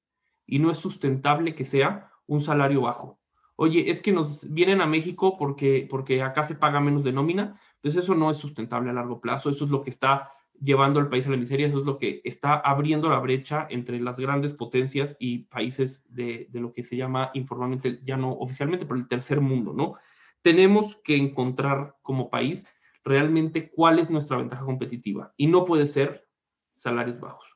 [0.47, 3.21] y no es sustentable que sea un salario bajo.
[3.55, 7.59] Oye, es que nos vienen a México porque, porque acá se paga menos de nómina,
[7.81, 11.09] pues eso no es sustentable a largo plazo, eso es lo que está llevando al
[11.09, 11.67] país a la miseria.
[11.67, 16.49] Eso es lo que está abriendo la brecha entre las grandes potencias y países de,
[16.53, 19.95] lo que se llama informalmente, ya no oficialmente, pero el tercer mundo, ¿no?
[20.43, 22.65] Tenemos que encontrar como país
[23.05, 26.29] realmente cuál es nuestra ventaja competitiva y no puede ser
[26.77, 27.47] salarios bajos.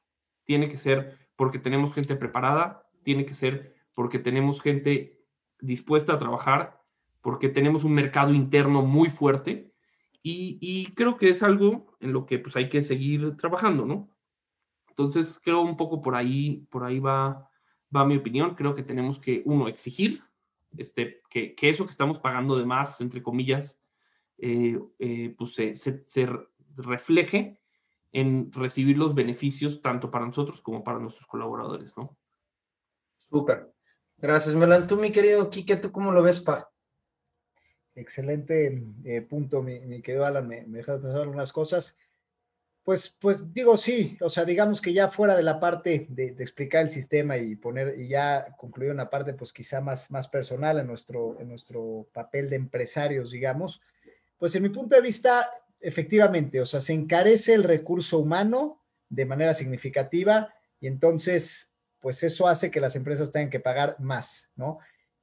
[0.45, 5.21] tiene que ser porque tenemos gente preparada, tiene que ser porque tenemos gente
[5.61, 6.81] dispuesta a trabajar,
[7.21, 9.70] porque tenemos un mercado interno muy fuerte
[10.23, 14.11] y, creo que es algo en lo que pues hay que seguir trabajando, ¿no?
[14.89, 17.51] Entonces creo un poco por ahí, por ahí va,
[17.95, 18.55] va mi opinión.
[18.55, 20.23] Creo que tenemos que, uno, exigir
[20.77, 23.81] este, que, eso que estamos pagando de más, entre comillas,
[24.39, 26.29] eh, eh, pues se, se,
[26.77, 27.61] refleje
[28.13, 32.17] en recibir los beneficios tanto para nosotros como para nuestros colaboradores, ¿no?
[33.31, 33.73] Súper.
[34.17, 34.87] Gracias, Melan.
[34.87, 36.70] Tú, mi querido Quique, ¿tú cómo lo ves, pa?
[38.01, 40.49] Excelente eh, punto, mi, querido Alan.
[40.49, 41.97] Me, me dejas pensar algunas cosas.
[42.83, 46.83] Pues, pues digo sí, o sea, digamos que ya fuera de la parte de, explicar
[46.83, 50.87] el sistema y poner, y ya concluir una parte, pues quizá más, más personal en
[50.87, 53.83] nuestro, en nuestro papel de empresarios, digamos,
[54.39, 59.27] pues en mi punto de vista, efectivamente, o sea, se encarece el recurso humano de
[59.27, 64.79] manera significativa y entonces, pues eso hace que las empresas tengan que pagar más, ¿no?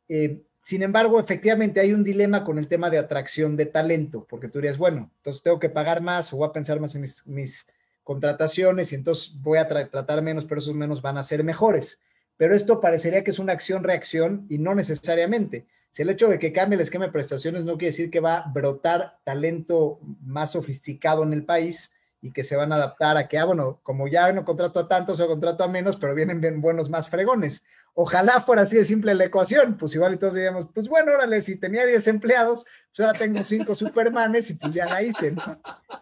[0.08, 4.50] Eh, sin embargo, efectivamente hay un dilema con el tema de atracción de talento, porque
[4.50, 7.66] tú dirías, bueno, entonces tengo que pagar más o voy a pensar más en mis,
[8.04, 12.02] contrataciones y entonces voy a tratar menos, pero esos menos van a ser mejores.
[12.36, 15.68] Pero esto parecería que es una acción-reacción y no necesariamente.
[15.94, 18.40] Si el hecho de que cambie el esquema de prestaciones no quiere decir que va
[18.40, 23.30] a brotar talento más sofisticado en el país y que se van a adaptar a
[23.30, 26.42] que, ah, bueno, como ya no contrato a tantos o contrato a menos, pero vienen
[26.42, 27.64] bien buenos más fregones.
[28.00, 31.42] Ojalá fuera así de simple la ecuación, pues igual y todos diríamos, pues bueno, órale,
[31.42, 32.64] si tenía 10 empleados,
[32.96, 35.34] pues ahora tengo 5 supermanes y pues ya la hice,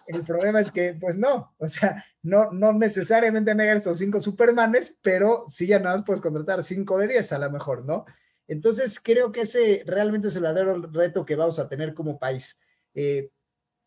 [0.06, 4.98] El problema es que, pues no, o sea, no, no necesariamente negar esos 5 supermanes,
[5.02, 8.04] pero sí ya nada más puedes contratar 5 de 10 a lo mejor, ¿no?
[8.50, 12.60] Entonces creo que ese realmente es el verdadero reto que vamos a tener como país.
[12.94, 13.32] Eh,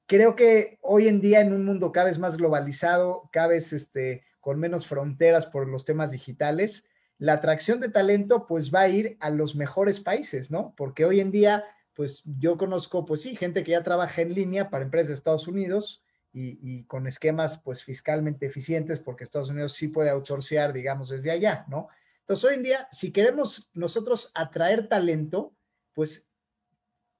[0.07, 4.25] creo que hoy en día en un mundo cada vez más globalizado, cada vez este,
[4.41, 6.85] con menos fronteras por los temas digitales,
[7.19, 10.75] la atracción de talento pues va a ir a los mejores países, ¿no?
[10.77, 11.64] Porque hoy en día,
[11.95, 15.49] pues yo conozco, pues sí, gente que ya trabaja en línea para empresas de Estados
[15.49, 21.33] Unidos y, con esquemas pues fiscalmente eficientes, porque Estados Unidos sí puede outsourcear, digamos, desde
[21.33, 21.89] allá, ¿no?
[22.21, 25.57] Entonces, hoy en día, si queremos nosotros atraer talento,
[25.95, 26.28] pues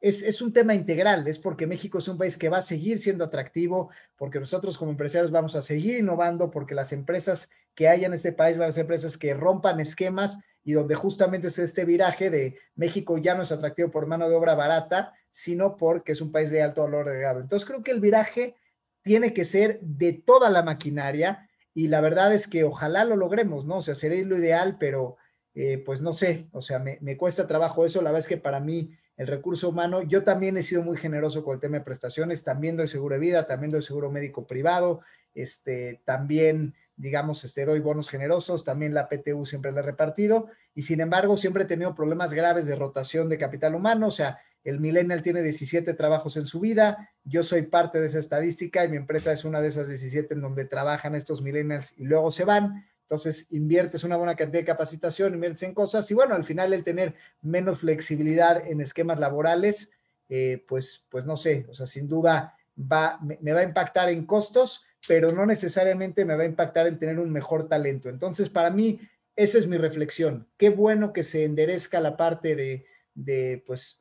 [0.01, 3.25] es, un tema integral, es porque México es un país que va a seguir siendo
[3.25, 8.15] atractivo, porque nosotros como empresarios vamos a seguir innovando, porque las empresas que hay en
[8.15, 12.31] este país van a ser empresas que rompan esquemas y donde justamente es este viraje
[12.31, 16.31] de México ya no es atractivo por mano de obra barata, sino porque es un
[16.31, 17.41] país de alto valor agregado.
[17.41, 18.55] Entonces creo que el viraje
[19.03, 23.65] tiene que ser de toda la maquinaria y la verdad es que ojalá lo logremos,
[23.65, 23.77] ¿no?
[23.77, 25.17] O sea, sería lo ideal, pero
[25.61, 28.37] eh, pues no sé, o sea, me, me cuesta trabajo eso, la verdad es que
[28.37, 30.03] para mí el recurso humano.
[30.03, 33.21] Yo también he sido muy generoso con el tema de prestaciones, también doy seguro de
[33.21, 35.01] vida, también doy seguro médico privado,
[35.35, 40.83] este, también, digamos, este, doy bonos generosos, también la PTU siempre la he repartido y
[40.83, 44.81] sin embargo siempre he tenido problemas graves de rotación de capital humano, o sea, el
[44.81, 48.97] millennial tiene 17 trabajos en su vida, yo soy parte de esa estadística y mi
[48.97, 52.85] empresa es una de esas 17 en donde trabajan estos millennials y luego se van.
[53.09, 56.85] Entonces, inviertes una buena cantidad de capacitación, inviertes en cosas y bueno, al final el
[56.85, 59.91] tener menos flexibilidad en esquemas laborales,
[60.29, 64.27] eh, pues, pues no sé, o sea, sin duda va, me, va a impactar en
[64.27, 68.11] costos, pero no necesariamente me va a impactar en tener un mejor talento.
[68.11, 69.01] Entonces, para mí,
[69.35, 70.47] esa es mi reflexión.
[70.59, 72.85] Qué bueno que se enderezca la parte de,
[73.15, 74.01] de pues,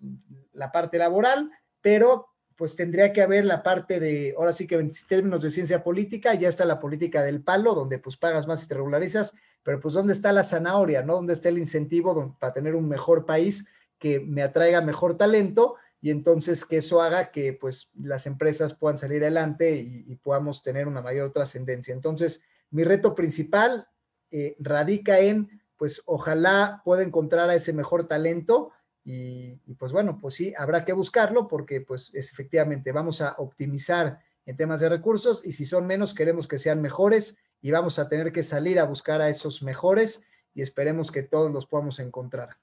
[0.51, 1.49] la parte laboral,
[1.79, 2.27] pero
[2.57, 6.33] pues tendría que haber la parte de, ahora sí que en términos de ciencia política,
[6.33, 9.93] ya está la política del palo, donde pues pagas más y te regularizas, pero pues
[9.93, 11.13] ¿dónde está la zanahoria, no?
[11.13, 13.67] ¿Dónde está el incentivo para tener un mejor país
[13.99, 18.97] que me atraiga mejor talento y entonces que eso haga que pues las empresas puedan
[18.97, 21.93] salir adelante y, podamos tener una mayor trascendencia?
[21.93, 22.41] Entonces,
[22.71, 23.87] mi reto principal
[24.31, 28.71] eh, radica en, pues ojalá pueda encontrar a ese mejor talento,
[29.09, 34.19] y, pues bueno, pues sí, habrá que buscarlo porque pues es, efectivamente vamos a optimizar
[34.45, 38.09] en temas de recursos y si son menos queremos que sean mejores y vamos a
[38.09, 40.21] tener que salir a buscar a esos mejores
[40.53, 42.57] y esperemos que todos los podamos encontrar.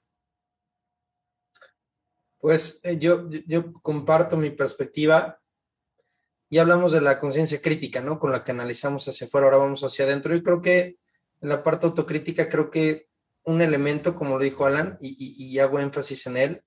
[2.37, 5.41] Pues eh, yo, yo comparto mi perspectiva.
[6.51, 8.19] Ya hablamos de la conciencia crítica, ¿no?
[8.19, 10.35] Con la que analizamos hacia afuera, ahora vamos hacia adentro.
[10.35, 10.99] Yo creo que
[11.41, 13.09] en la parte autocrítica, creo que
[13.45, 16.63] un elemento, como lo dijo Alan, y, hago énfasis en él,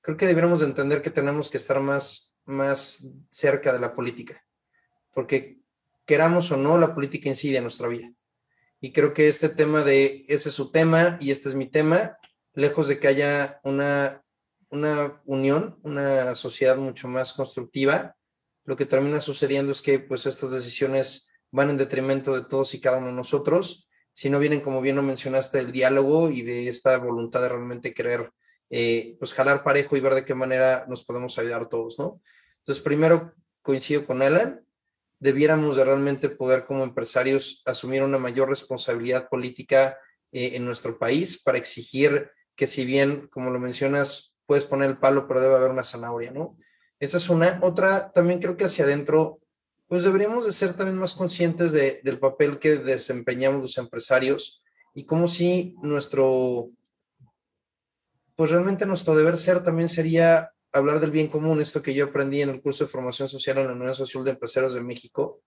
[0.00, 4.44] creo que deberíamos de entender que tenemos que estar más, más cerca de la política,
[5.14, 5.58] porque
[6.04, 8.12] queramos o no, la política incide en nuestra vida.
[8.80, 12.18] Y creo que este tema de, ese es su tema y este es mi tema,
[12.52, 14.22] lejos de que haya una,
[14.68, 18.16] una unión, una sociedad mucho más constructiva,
[18.64, 22.80] lo que termina sucediendo es que pues estas decisiones van en detrimento de todos y
[22.80, 26.68] cada uno de nosotros si no vienen, como bien lo mencionaste, del diálogo y de
[26.68, 28.30] esta voluntad de realmente querer,
[28.70, 32.22] eh, pues, jalar parejo y ver de qué manera nos podemos ayudar todos, ¿no?
[32.58, 34.64] Entonces, primero coincido con Alan,
[35.18, 39.98] debiéramos de realmente poder como empresarios asumir una mayor responsabilidad política
[40.30, 44.98] eh, en nuestro país para exigir que si bien, como lo mencionas, puedes poner el
[44.98, 46.56] palo, pero debe haber una zanahoria, ¿no?
[47.00, 47.58] Esa es una.
[47.62, 49.40] Otra, también creo que hacia adentro
[49.88, 54.62] pues deberíamos de ser también más conscientes de, del papel que desempeñamos los empresarios
[54.94, 56.70] y como si nuestro,
[58.36, 62.42] pues realmente nuestro deber ser también sería hablar del bien común, esto que yo aprendí
[62.42, 65.42] en el curso de formación social en la Unión Social de Empresarios de México.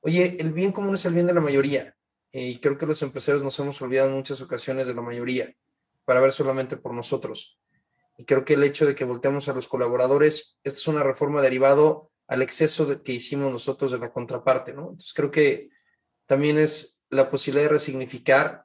[0.00, 1.94] Oye, el bien común es el bien de la mayoría
[2.32, 5.52] eh, y creo que los empresarios nos hemos olvidado en muchas ocasiones de la mayoría
[6.04, 7.58] para ver solamente por nosotros.
[8.18, 11.40] Y creo que el hecho de que volteamos a los colaboradores, esta es una reforma
[11.40, 14.92] derivado al exceso que hicimos nosotros de la contraparte, ¿no?
[14.92, 15.68] Entonces creo que
[16.24, 18.64] también es la posibilidad de resignificar.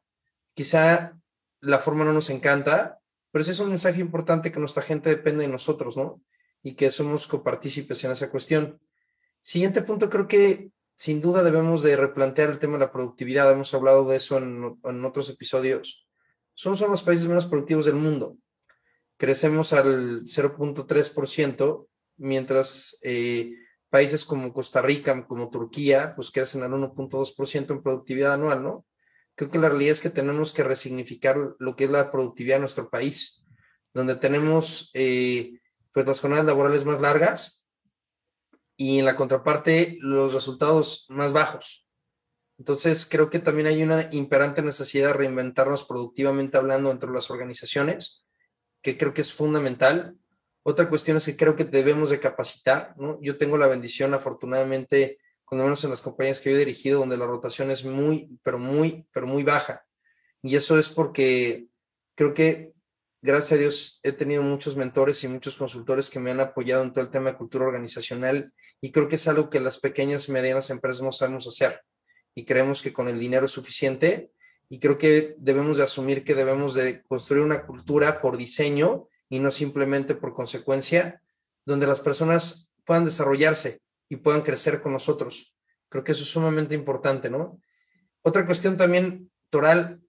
[0.53, 1.19] Quizá
[1.59, 5.45] la forma no nos encanta, pero ese es un mensaje importante que nuestra gente depende
[5.45, 6.21] de nosotros, ¿no?
[6.63, 8.79] Y que somos copartícipes en esa cuestión.
[9.41, 13.51] Siguiente punto, creo que sin duda debemos de replantear el tema de la productividad.
[13.51, 16.07] Hemos hablado de eso en, otros episodios.
[16.53, 18.37] Somos uno los países menos productivos del mundo.
[19.17, 21.85] Crecemos al 0.3%,
[22.17, 23.53] mientras eh,
[23.89, 28.85] países como Costa Rica, como Turquía, pues crecen al 1.2% en productividad anual, ¿no?
[29.35, 32.61] Creo que la realidad es que tenemos que resignificar lo que es la productividad de
[32.61, 33.45] nuestro país,
[33.93, 35.59] donde tenemos eh,
[35.93, 37.63] pues las jornadas laborales más largas
[38.75, 41.87] y en la contraparte los resultados más bajos.
[42.57, 48.25] Entonces, creo que también hay una imperante necesidad de reinventarnos productivamente hablando entre las organizaciones,
[48.81, 50.17] que creo que es fundamental
[50.69, 53.17] otra cuestión es que creo que debemos de capacitar, ¿no?
[53.21, 57.15] Yo tengo la bendición, afortunadamente, cuando menos en las compañías que yo he dirigido, donde
[57.15, 59.85] la rotación es muy, pero muy, pero muy baja.
[60.43, 61.67] Y eso es porque
[62.15, 62.73] creo que,
[63.21, 66.91] gracias a Dios, he tenido muchos mentores y muchos consultores que me han apoyado en
[66.91, 68.51] todo el tema de cultura organizacional
[68.81, 71.79] y creo que es algo que las pequeñas y medianas empresas no sabemos hacer.
[72.35, 74.31] Y creemos que con el dinero es suficiente
[74.67, 79.39] y creo que debemos de asumir que debemos de construir una cultura por diseño y
[79.39, 81.21] no simplemente por consecuencia,
[81.65, 85.53] donde las personas puedan desarrollarse y puedan crecer con nosotros.
[85.89, 87.59] Creo que eso es sumamente importante, ¿no?
[88.21, 90.01] Otra cuestión también, Toral,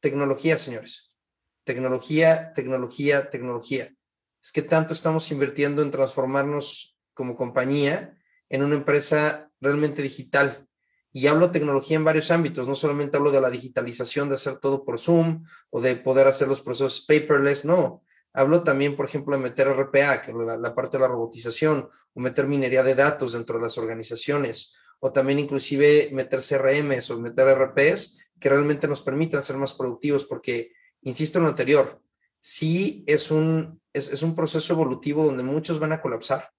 [0.00, 1.10] tecnología, señores.
[1.64, 3.94] Tecnología, tecnología, tecnología.
[4.42, 8.18] Es que tanto estamos invirtiendo en transformarnos como compañía
[8.50, 10.68] en una empresa realmente digital.
[11.12, 14.84] Y hablo tecnología en varios ámbitos, no solamente hablo de la digitalización, de hacer todo
[14.84, 18.02] por Zoom o de poder hacer los procesos paperless, no.
[18.34, 22.20] Hablo también, por ejemplo, de meter RPA, que es la, parte de la robotización, o
[22.20, 27.56] meter minería de datos dentro de las organizaciones, o también inclusive meter CRMs o meter
[27.56, 30.72] RPs que realmente nos permitan ser más productivos, porque,
[31.02, 32.02] insisto en lo anterior,
[32.40, 36.50] sí es un, es, es un proceso evolutivo donde muchos van a colapsar.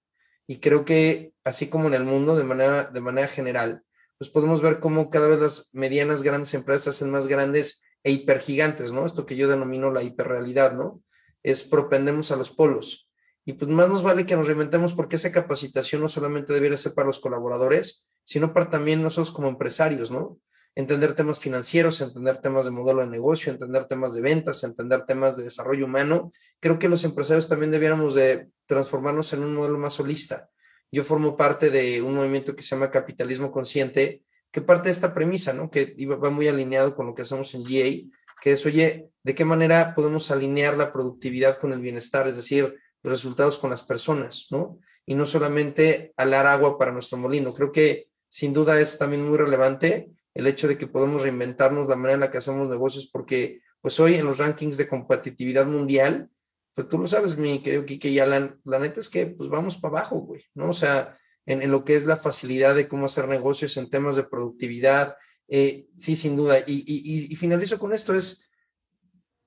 [0.46, 3.82] Y creo que, así como en el mundo, de manera, de manera general,
[4.16, 8.92] pues podemos ver cómo cada vez las medianas grandes empresas hacen más grandes e hipergigantes,
[8.92, 9.04] ¿no?
[9.04, 11.02] Esto que yo denomino la hiperrealidad, ¿no?
[11.46, 13.08] Es propendemos a los polos.
[13.44, 16.92] Y pues más nos vale que nos reinventemos porque esa capacitación no solamente debería ser
[16.92, 20.40] para los colaboradores, sino para también nosotros como empresarios, ¿no?
[20.74, 25.36] Entender temas financieros, entender temas de modelo de negocio, entender temas de ventas, entender temas
[25.36, 26.32] de desarrollo humano.
[26.58, 30.50] Creo que los empresarios también debiéramos de transformarnos en un modelo más holista.
[30.90, 35.14] Yo formo parte de un movimiento que se llama capitalismo consciente, que parte de esta
[35.14, 35.70] premisa, ¿no?
[35.70, 38.10] Que va muy alineado con lo que hacemos en GA,
[38.40, 42.28] que es, oye, ¿de qué manera podemos alinear la productividad con el bienestar?
[42.28, 44.78] Es decir, los resultados con las personas, ¿no?
[45.04, 47.54] Y no solamente alar agua para nuestro molino.
[47.54, 51.96] Creo que sin duda es también muy relevante el hecho de que podemos reinventarnos la
[51.96, 56.28] manera en la que hacemos negocios, porque pues hoy en los rankings de competitividad mundial,
[56.74, 59.78] pues tú lo sabes, mi querido Kike y Alan, la neta es que pues vamos
[59.78, 60.70] para abajo, güey, ¿no?
[60.70, 64.16] O sea, en, en, lo que es la facilidad de cómo hacer negocios en temas
[64.16, 65.16] de productividad,
[65.48, 66.58] eh, sí, sin duda.
[66.66, 68.48] Y, finalizo con esto, es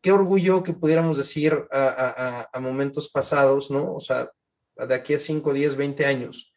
[0.01, 3.95] qué orgullo que pudiéramos decir a, momentos pasados, ¿no?
[3.95, 4.31] O sea,
[4.75, 6.53] de aquí a 5, 10, 20 años,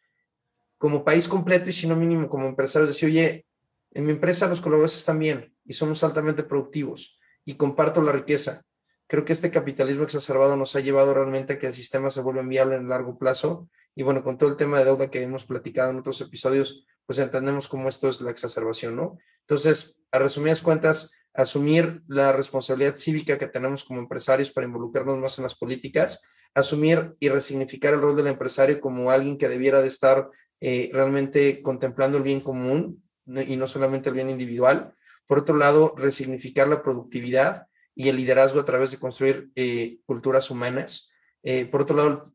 [0.77, 3.45] como país completo y si no mínimo como empresarios, decir, oye,
[3.91, 8.63] en mi empresa los colaboradores están bien y somos altamente productivos y comparto la riqueza.
[9.07, 12.41] Creo que este capitalismo exacerbado nos ha llevado realmente a que el sistema se vuelva
[12.41, 13.69] viable en largo plazo.
[13.95, 17.19] Y bueno, con todo el tema de deuda que hemos platicado en otros episodios, pues
[17.19, 19.17] entendemos cómo esto es la exacerbación, ¿no?
[19.47, 25.37] Entonces, a resumidas cuentas, asumir la responsabilidad cívica que tenemos como empresarios para involucrarnos más
[25.39, 26.21] en las políticas,
[26.53, 30.29] asumir y resignificar el rol del empresario como alguien que debiera de estar
[30.61, 34.93] eh, realmente contemplando el bien común y no solamente el bien individual,
[35.25, 40.51] Por otro lado, resignificar la productividad y el liderazgo a través de construir eh, culturas
[40.51, 41.09] humanas.
[41.43, 42.33] Eh, por otro lado,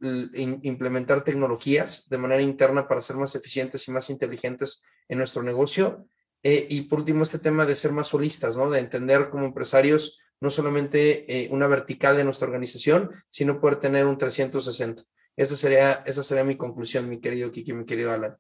[0.63, 6.07] implementar tecnologías de manera interna para ser más eficientes y más inteligentes en nuestro negocio.
[6.43, 8.71] Eh, y por último, este tema de ser más solistas, ¿no?
[8.71, 14.19] De entender como empresarios no solamente una vertical de nuestra organización, sino poder tener un
[14.19, 15.03] 360.
[15.35, 18.37] Esa sería, esa sería mi conclusión, mi querido Kiki, mi querido Alan.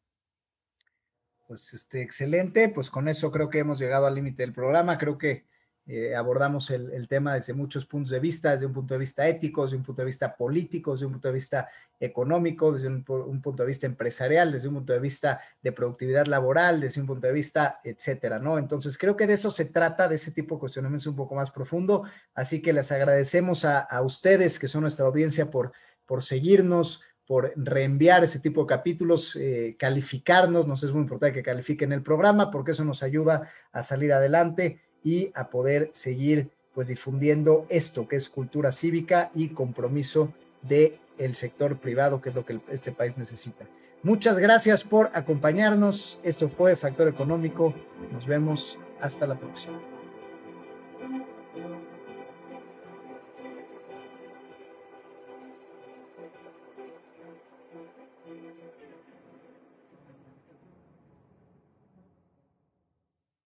[1.49, 4.99] Pues este, excelente, pues con eso creo que hemos llegado al límite del programa.
[4.99, 5.47] Creo que
[5.91, 9.63] eh, abordamos el, tema desde muchos puntos de vista, desde un punto de vista ético,
[9.63, 11.67] desde un punto de vista político, desde un punto de vista
[11.99, 16.83] económico, desde un, punto de vista empresarial, desde un punto de vista de productividad laboral,
[16.83, 18.59] desde un punto de vista, etcétera, ¿no?
[18.59, 21.51] Entonces creo que de eso se trata, de ese tipo de cuestionamientos un poco más
[21.51, 22.05] profundo.
[22.35, 25.73] Así que les agradecemos a, ustedes, que son nuestra audiencia, por,
[26.05, 31.43] por seguirnos, por reenviar ese tipo de capítulos, eh, calificarnos, nos es muy importante que
[31.43, 36.89] califiquen el programa porque eso nos ayuda a salir adelante y a poder seguir pues
[36.89, 40.33] difundiendo esto que es cultura cívica y compromiso
[40.63, 43.67] del el sector privado, que es lo que este país necesita.
[44.05, 46.21] Muchas gracias por acompañarnos.
[46.23, 47.75] Esto fue Factor Económico.
[48.13, 49.81] Nos vemos hasta la próxima.